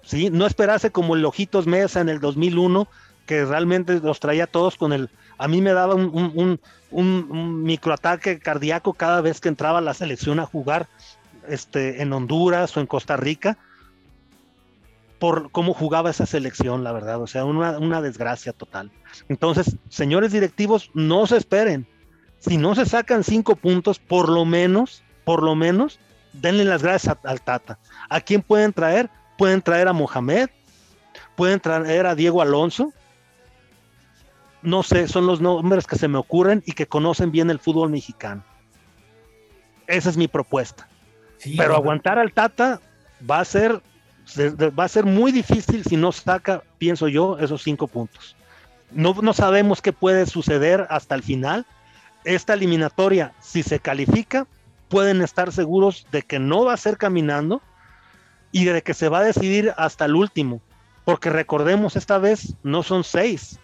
¿Sí? 0.02 0.30
No 0.30 0.46
esperarse 0.46 0.90
como 0.90 1.14
el 1.14 1.24
Ojitos 1.24 1.66
Mesa 1.66 2.00
en 2.00 2.08
el 2.08 2.20
2001, 2.20 2.88
que 3.32 3.46
realmente 3.46 3.98
los 4.00 4.20
traía 4.20 4.46
todos 4.46 4.76
con 4.76 4.92
el... 4.92 5.08
A 5.38 5.48
mí 5.48 5.62
me 5.62 5.72
daba 5.72 5.94
un, 5.94 6.10
un, 6.12 6.60
un, 6.90 7.26
un 7.30 7.62
microataque 7.62 8.38
cardíaco 8.38 8.92
cada 8.92 9.22
vez 9.22 9.40
que 9.40 9.48
entraba 9.48 9.80
la 9.80 9.94
selección 9.94 10.38
a 10.38 10.44
jugar 10.44 10.86
este, 11.48 12.02
en 12.02 12.12
Honduras 12.12 12.76
o 12.76 12.80
en 12.80 12.86
Costa 12.86 13.16
Rica, 13.16 13.56
por 15.18 15.50
cómo 15.50 15.72
jugaba 15.72 16.10
esa 16.10 16.26
selección, 16.26 16.84
la 16.84 16.92
verdad. 16.92 17.22
O 17.22 17.26
sea, 17.26 17.46
una, 17.46 17.78
una 17.78 18.02
desgracia 18.02 18.52
total. 18.52 18.90
Entonces, 19.30 19.76
señores 19.88 20.32
directivos, 20.32 20.90
no 20.92 21.26
se 21.26 21.38
esperen. 21.38 21.86
Si 22.38 22.58
no 22.58 22.74
se 22.74 22.84
sacan 22.84 23.24
cinco 23.24 23.56
puntos, 23.56 23.98
por 23.98 24.28
lo 24.28 24.44
menos, 24.44 25.02
por 25.24 25.42
lo 25.42 25.54
menos, 25.54 25.98
denle 26.34 26.66
las 26.66 26.82
gracias 26.82 27.16
al 27.24 27.40
Tata. 27.40 27.78
¿A 28.10 28.20
quién 28.20 28.42
pueden 28.42 28.74
traer? 28.74 29.08
Pueden 29.38 29.62
traer 29.62 29.88
a 29.88 29.94
Mohamed, 29.94 30.50
pueden 31.34 31.60
traer 31.60 32.04
a 32.04 32.14
Diego 32.14 32.42
Alonso. 32.42 32.92
No 34.62 34.82
sé, 34.82 35.08
son 35.08 35.26
los 35.26 35.40
nombres 35.40 35.86
que 35.86 35.96
se 35.96 36.08
me 36.08 36.18
ocurren 36.18 36.62
y 36.66 36.72
que 36.72 36.86
conocen 36.86 37.32
bien 37.32 37.50
el 37.50 37.58
fútbol 37.58 37.90
mexicano. 37.90 38.44
Esa 39.86 40.10
es 40.10 40.16
mi 40.16 40.28
propuesta. 40.28 40.88
Sí, 41.38 41.56
Pero 41.56 41.74
aguantar 41.74 42.18
al 42.18 42.32
Tata 42.32 42.80
va 43.28 43.40
a 43.40 43.44
ser 43.44 43.82
va 44.38 44.84
a 44.84 44.88
ser 44.88 45.04
muy 45.04 45.32
difícil 45.32 45.84
si 45.84 45.96
no 45.96 46.12
saca, 46.12 46.62
pienso 46.78 47.08
yo, 47.08 47.38
esos 47.38 47.62
cinco 47.62 47.86
puntos. 47.86 48.36
No, 48.90 49.14
no 49.20 49.32
sabemos 49.32 49.82
qué 49.82 49.92
puede 49.92 50.26
suceder 50.26 50.86
hasta 50.90 51.14
el 51.14 51.22
final. 51.22 51.66
Esta 52.24 52.54
eliminatoria, 52.54 53.32
si 53.40 53.62
se 53.62 53.80
califica, 53.80 54.46
pueden 54.88 55.22
estar 55.22 55.52
seguros 55.52 56.06
de 56.12 56.22
que 56.22 56.38
no 56.38 56.64
va 56.64 56.74
a 56.74 56.76
ser 56.76 56.98
caminando 56.98 57.62
y 58.52 58.64
de 58.66 58.82
que 58.82 58.94
se 58.94 59.08
va 59.08 59.20
a 59.20 59.24
decidir 59.24 59.72
hasta 59.76 60.04
el 60.04 60.14
último. 60.14 60.60
Porque 61.04 61.30
recordemos, 61.30 61.96
esta 61.96 62.18
vez 62.18 62.54
no 62.62 62.82
son 62.82 63.02
seis, 63.02 63.58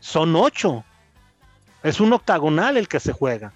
son 0.00 0.34
ocho. 0.34 0.84
Es 1.82 2.00
un 2.00 2.12
octagonal 2.12 2.76
el 2.76 2.88
que 2.88 3.00
se 3.00 3.12
juega. 3.12 3.52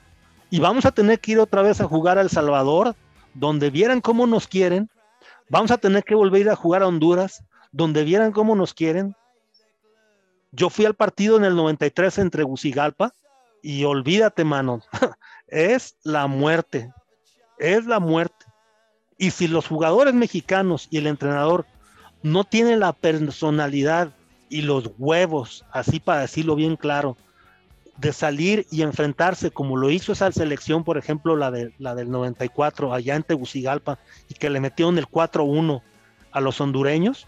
Y 0.51 0.61
vamos 0.61 0.85
a 0.85 0.93
tener 0.93 1.21
que 1.21 1.33
ir 1.33 1.41
otra 1.41 1.63
vez 1.63 1.81
a 1.81 1.89
jugar 1.89 2.19
a 2.19 2.21
El 2.21 2.31
Salvador, 2.31 2.95
donde 3.35 3.71
vieran 3.71 4.01
cómo 4.01 4.27
nos 4.27 4.47
quieren. 4.47 4.89
Vamos 5.49 5.71
a 5.71 5.79
tener 5.79 6.05
que 6.05 6.15
volver 6.15 6.49
a 6.49 6.57
jugar 6.57 6.83
a 6.83 6.87
Honduras, 6.87 7.43
donde 7.73 8.05
vieran 8.05 8.33
cómo 8.33 8.55
nos 8.55 8.73
quieren. 8.73 9.17
Yo 10.53 10.71
fui 10.71 10.85
al 10.85 10.95
partido 10.95 11.37
en 11.37 11.45
el 11.45 11.57
93 11.57 12.19
entre 12.19 12.45
Gucigalpa 12.45 13.13
y 13.61 13.85
olvídate, 13.85 14.45
mano, 14.45 14.83
es 15.49 15.97
la 16.05 16.29
muerte, 16.29 16.93
es 17.59 17.87
la 17.87 17.99
muerte. 17.99 18.47
Y 19.19 19.33
si 19.33 19.49
los 19.49 19.67
jugadores 19.67 20.15
mexicanos 20.15 20.87
y 20.91 20.99
el 20.99 21.07
entrenador 21.07 21.67
no 22.23 22.45
tienen 22.45 22.81
la 22.81 22.93
personalidad 22.93 24.13
y 24.55 24.63
los 24.63 24.93
huevos, 24.99 25.65
así 25.73 25.99
para 25.99 26.21
decirlo 26.21 26.55
bien 26.55 26.77
claro, 26.77 27.17
de 27.97 28.13
salir 28.13 28.69
y 28.71 28.83
enfrentarse 28.83 29.51
como 29.51 29.77
lo 29.77 29.91
hizo 29.91 30.13
esa 30.13 30.31
selección, 30.31 30.85
por 30.85 30.97
ejemplo, 30.97 31.37
la, 31.37 31.51
de, 31.51 31.75
la 31.81 31.97
del 31.97 32.09
94 32.09 32.95
allá 32.95 33.17
en 33.17 33.25
Tegucigalpa 33.25 33.99
y 34.29 34.35
que 34.35 34.51
le 34.51 34.61
metieron 34.61 34.97
el 34.97 35.09
4-1 35.09 35.83
a 36.31 36.41
los 36.41 36.61
hondureños, 36.61 37.27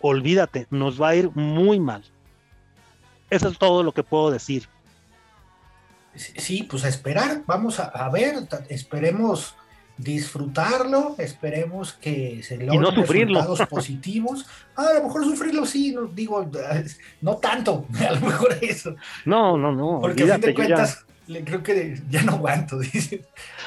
olvídate, 0.00 0.66
nos 0.70 1.00
va 1.00 1.10
a 1.10 1.14
ir 1.14 1.30
muy 1.34 1.78
mal. 1.78 2.04
Eso 3.28 3.48
es 3.48 3.58
todo 3.58 3.82
lo 3.82 3.92
que 3.92 4.02
puedo 4.02 4.30
decir. 4.30 4.66
Sí, 6.14 6.62
pues 6.62 6.84
a 6.84 6.88
esperar, 6.88 7.42
vamos 7.44 7.80
a, 7.80 8.08
ver, 8.08 8.48
esperemos 8.70 9.56
disfrutarlo, 9.98 11.14
esperemos 11.18 11.92
que 11.94 12.42
se 12.42 12.56
logren 12.56 12.80
no 12.80 12.90
resultados 12.90 13.60
positivos. 13.70 14.46
Ah, 14.76 14.86
a 14.90 14.94
lo 14.98 15.04
mejor 15.04 15.24
sufrirlo 15.24 15.66
sí, 15.66 15.92
no 15.92 16.06
digo, 16.06 16.48
no 17.20 17.36
tanto, 17.36 17.86
a 18.08 18.12
lo 18.12 18.20
mejor 18.26 18.56
eso, 18.60 18.94
No, 19.24 19.56
no, 19.56 19.72
no. 19.72 20.00
porque 20.00 20.24
a 20.24 20.34
fin 20.34 20.40
de 20.40 20.48
ya- 20.48 20.54
cuentas 20.54 21.04
le- 21.26 21.44
creo 21.44 21.62
que 21.62 22.00
ya 22.10 22.22
no 22.22 22.32
aguanto, 22.32 22.78
dice. 22.78 23.24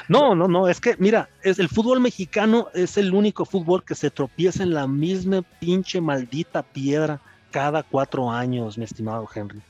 No, 0.09 0.35
no, 0.35 0.47
no, 0.47 0.67
es 0.67 0.81
que 0.81 0.95
mira, 0.99 1.29
es 1.41 1.57
el 1.59 1.69
fútbol 1.69 1.99
mexicano 2.01 2.67
es 2.73 2.97
el 2.97 3.13
único 3.13 3.45
fútbol 3.45 3.83
que 3.83 3.95
se 3.95 4.09
tropieza 4.11 4.63
en 4.63 4.73
la 4.73 4.87
misma 4.87 5.41
pinche 5.59 6.01
maldita 6.01 6.63
piedra 6.63 7.21
cada 7.51 7.83
cuatro 7.83 8.29
años, 8.29 8.77
mi 8.77 8.83
estimado 8.83 9.27
Henry. 9.33 9.61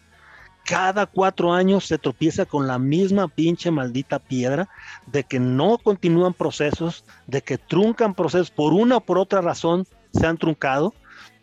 Cada 0.66 1.05
cuatro 1.05 1.53
años 1.53 1.86
se 1.86 1.99
tropieza 1.99 2.45
con 2.45 2.66
la 2.66 2.80
misma 2.80 3.28
pinche 3.28 3.70
maldita 3.70 4.18
piedra 4.18 4.68
de 5.05 5.24
que 5.24 5.39
no 5.39 5.78
continúan 5.78 6.34
procesos, 6.34 7.05
de 7.28 7.43
que 7.43 7.59
truncan 7.59 8.16
procesos 8.16 8.49
por 8.49 8.74
una 8.74 8.97
o 8.97 9.01
por 9.01 9.20
otra 9.20 9.41
razón 9.41 9.86
se 10.11 10.26
han 10.26 10.38
truncado. 10.38 10.93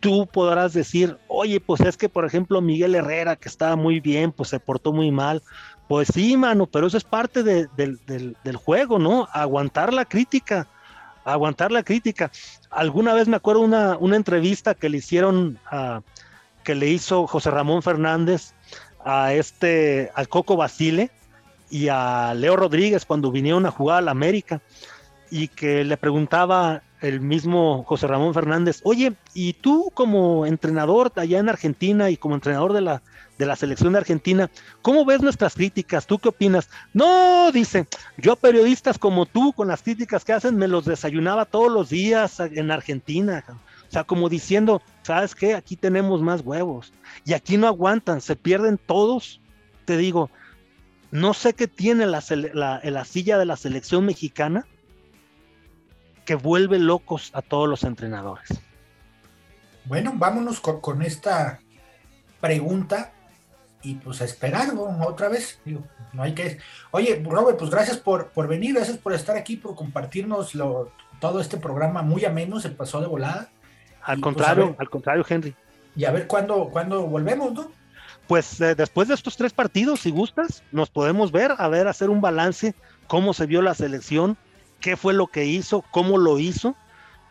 Tú 0.00 0.26
podrás 0.26 0.72
decir, 0.72 1.16
oye, 1.28 1.60
pues 1.60 1.80
es 1.82 1.96
que 1.96 2.08
por 2.08 2.24
ejemplo 2.24 2.60
Miguel 2.60 2.96
Herrera, 2.96 3.36
que 3.36 3.48
estaba 3.48 3.76
muy 3.76 4.00
bien, 4.00 4.32
pues 4.32 4.48
se 4.48 4.58
portó 4.58 4.92
muy 4.92 5.12
mal. 5.12 5.40
Pues 5.86 6.08
sí, 6.12 6.36
mano, 6.36 6.66
pero 6.66 6.88
eso 6.88 6.96
es 6.96 7.04
parte 7.04 7.44
de- 7.44 7.68
del, 7.76 8.56
juego, 8.56 8.98
¿no? 8.98 9.28
Aguantar 9.32 9.92
la 9.92 10.04
crítica, 10.04 10.66
aguantar 11.24 11.70
la 11.70 11.84
crítica. 11.84 12.32
Alguna 12.70 13.14
vez 13.14 13.28
me 13.28 13.36
acuerdo 13.36 13.60
una, 13.60 13.96
una 13.98 14.16
entrevista 14.16 14.74
que 14.74 14.88
le 14.88 14.98
hicieron, 14.98 15.60
que 16.64 16.74
le 16.74 16.88
hizo 16.88 17.28
José 17.28 17.50
Ramón 17.52 17.82
Fernández 17.82 18.54
a 19.04 19.32
este, 19.32 20.10
al 20.14 20.28
Coco 20.28 20.56
Basile 20.56 21.10
y 21.70 21.88
a 21.88 22.34
Leo 22.34 22.56
Rodríguez 22.56 23.04
cuando 23.06 23.30
vinieron 23.30 23.66
a 23.66 23.70
jugar 23.70 23.98
a 23.98 24.02
la 24.02 24.10
América 24.10 24.60
y 25.30 25.48
que 25.48 25.84
le 25.84 25.96
preguntaba 25.96 26.82
el 27.00 27.20
mismo 27.20 27.82
José 27.84 28.06
Ramón 28.06 28.32
Fernández, 28.32 28.80
oye, 28.84 29.14
¿y 29.34 29.54
tú 29.54 29.90
como 29.92 30.46
entrenador 30.46 31.10
allá 31.16 31.38
en 31.38 31.48
Argentina 31.48 32.10
y 32.10 32.16
como 32.16 32.36
entrenador 32.36 32.72
de 32.72 32.80
la, 32.80 33.02
de 33.38 33.46
la 33.46 33.56
selección 33.56 33.92
de 33.92 33.98
Argentina, 33.98 34.50
¿cómo 34.82 35.04
ves 35.04 35.20
nuestras 35.20 35.54
críticas? 35.54 36.06
¿Tú 36.06 36.18
qué 36.18 36.28
opinas? 36.28 36.68
No, 36.92 37.50
dice, 37.50 37.86
yo 38.18 38.32
a 38.32 38.36
periodistas 38.36 38.98
como 38.98 39.26
tú, 39.26 39.52
con 39.52 39.68
las 39.68 39.82
críticas 39.82 40.24
que 40.24 40.32
hacen, 40.32 40.56
me 40.56 40.68
los 40.68 40.84
desayunaba 40.84 41.44
todos 41.44 41.72
los 41.72 41.88
días 41.88 42.38
en 42.38 42.70
Argentina. 42.70 43.44
O 43.92 43.94
sea, 43.94 44.04
como 44.04 44.30
diciendo, 44.30 44.80
¿sabes 45.02 45.34
qué? 45.34 45.54
Aquí 45.54 45.76
tenemos 45.76 46.22
más 46.22 46.40
huevos. 46.40 46.94
Y 47.26 47.34
aquí 47.34 47.58
no 47.58 47.66
aguantan, 47.66 48.22
se 48.22 48.36
pierden 48.36 48.78
todos. 48.78 49.38
Te 49.84 49.98
digo, 49.98 50.30
no 51.10 51.34
sé 51.34 51.52
qué 51.52 51.68
tiene 51.68 52.06
la, 52.06 52.24
la- 52.54 52.80
la 52.82 53.04
silla 53.04 53.36
de 53.36 53.44
la 53.44 53.54
selección 53.56 54.06
mexicana 54.06 54.66
que 56.24 56.36
vuelve 56.36 56.78
locos 56.78 57.32
a 57.34 57.42
todos 57.42 57.68
los 57.68 57.84
entrenadores. 57.84 58.48
Bueno, 59.84 60.14
vámonos 60.16 60.58
con, 60.60 61.02
esta 61.02 61.60
pregunta 62.40 63.12
y 63.82 63.96
pues 63.96 64.22
a 64.22 64.24
esperar 64.24 64.70
otra 65.06 65.28
vez. 65.28 65.60
Digo, 65.66 65.82
no 66.14 66.22
hay 66.22 66.32
que. 66.32 66.56
Oye, 66.92 67.22
Robert, 67.22 67.58
pues 67.58 67.70
gracias 67.70 67.98
por, 67.98 68.28
por 68.28 68.48
venir, 68.48 68.74
gracias 68.74 68.96
por 68.96 69.12
estar 69.12 69.36
aquí, 69.36 69.58
por 69.58 69.74
compartirnos 69.74 70.54
lo- 70.54 70.90
todo 71.20 71.40
este 71.42 71.58
programa 71.58 72.00
muy 72.00 72.24
ameno, 72.24 72.58
se 72.58 72.70
pasó 72.70 72.98
de 73.02 73.06
volada. 73.06 73.50
Al 74.04 74.18
Y, 74.18 74.22
pues, 74.22 74.34
contrario, 74.34 74.64
a 74.64 74.66
ver. 74.68 74.76
al 74.78 74.90
contrario, 74.90 75.24
Henry. 75.28 75.54
Y 75.96 76.04
a 76.04 76.10
ver 76.10 76.26
cuándo, 76.26 76.68
cuándo 76.70 77.06
volvemos, 77.06 77.52
¿no? 77.52 77.70
Pues 78.26 78.60
eh, 78.60 78.74
después 78.74 79.08
de 79.08 79.14
estos 79.14 79.36
tres 79.36 79.52
partidos, 79.52 80.00
si 80.00 80.10
gustas, 80.10 80.62
nos 80.72 80.90
podemos 80.90 81.32
ver, 81.32 81.54
a 81.58 81.68
ver, 81.68 81.88
hacer 81.88 82.08
un 82.10 82.20
balance, 82.20 82.74
cómo 83.08 83.34
se 83.34 83.46
vio 83.46 83.62
la 83.62 83.74
selección, 83.74 84.36
qué 84.80 84.96
fue 84.96 85.12
lo 85.12 85.26
que 85.26 85.44
hizo, 85.44 85.84
cómo 85.90 86.18
lo 86.18 86.38
hizo, 86.38 86.74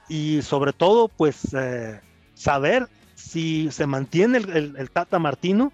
y 0.10 0.42
sobre 0.42 0.74
todo, 0.74 1.08
pues 1.08 1.54
eh, 1.54 2.00
saber 2.34 2.88
si 3.16 3.72
se 3.72 3.88
mantiene 3.88 4.40
el, 4.40 4.50
el- 4.50 4.76
el 4.78 4.92
Tata 4.92 5.18
Martino 5.20 5.72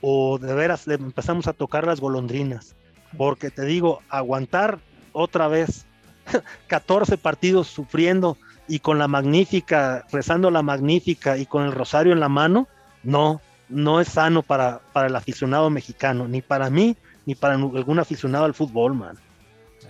o 0.00 0.38
de 0.38 0.54
veras 0.54 0.86
le 0.86 0.94
empezamos 0.94 1.46
a 1.48 1.52
tocar 1.54 1.86
las 1.86 2.00
golondrinas. 2.00 2.76
Porque 3.16 3.50
te 3.50 3.64
digo, 3.64 4.00
aguantar 4.10 4.78
otra 5.12 5.48
vez 5.48 5.86
14 6.68 7.16
partidos 7.18 7.68
sufriendo 7.68 8.36
y 8.68 8.80
con 8.80 8.98
la 8.98 9.08
magnífica, 9.08 10.06
rezando 10.12 10.50
la 10.50 10.62
magnífica 10.62 11.36
y 11.36 11.46
con 11.46 11.64
el 11.64 11.72
rosario 11.72 12.12
en 12.12 12.20
la 12.20 12.28
mano, 12.28 12.68
no, 13.02 13.40
no 13.68 14.00
es 14.00 14.08
sano 14.08 14.42
para, 14.42 14.80
para 14.92 15.08
el 15.08 15.16
aficionado 15.16 15.70
mexicano, 15.70 16.28
ni 16.28 16.42
para 16.42 16.70
mí, 16.70 16.96
ni 17.26 17.34
para 17.34 17.54
algún 17.54 17.98
aficionado 17.98 18.44
al 18.44 18.54
fútbol, 18.54 18.94
man. 18.94 19.18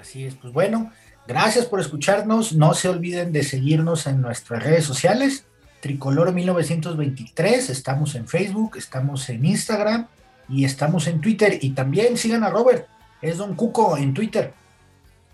Así 0.00 0.24
es, 0.24 0.34
pues 0.34 0.52
bueno, 0.52 0.92
gracias 1.26 1.66
por 1.66 1.80
escucharnos. 1.80 2.52
No 2.52 2.74
se 2.74 2.88
olviden 2.88 3.32
de 3.32 3.42
seguirnos 3.42 4.06
en 4.06 4.20
nuestras 4.20 4.62
redes 4.62 4.84
sociales. 4.84 5.44
Tricolor 5.80 6.32
1923, 6.32 7.70
estamos 7.70 8.14
en 8.14 8.26
Facebook, 8.26 8.76
estamos 8.76 9.28
en 9.28 9.44
Instagram 9.44 10.06
y 10.48 10.64
estamos 10.64 11.06
en 11.06 11.20
Twitter. 11.20 11.58
Y 11.62 11.70
también 11.70 12.16
sigan 12.16 12.42
a 12.42 12.50
Robert, 12.50 12.86
es 13.22 13.38
Don 13.38 13.54
Cuco 13.54 13.96
en 13.96 14.14
Twitter. 14.14 14.52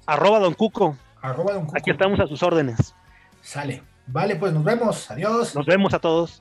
Arroba 0.06 0.38
Don 0.38 0.52
Cuco, 0.52 0.96
Arroba 1.22 1.54
Don 1.54 1.64
Cuco. 1.66 1.78
aquí 1.78 1.90
estamos 1.90 2.20
a 2.20 2.26
sus 2.26 2.42
órdenes. 2.42 2.94
Sale. 3.44 3.82
Vale, 4.06 4.36
pues 4.36 4.52
nos 4.52 4.64
vemos. 4.64 5.10
Adiós. 5.10 5.54
Nos 5.54 5.66
vemos 5.66 5.92
a 5.94 5.98
todos. 5.98 6.40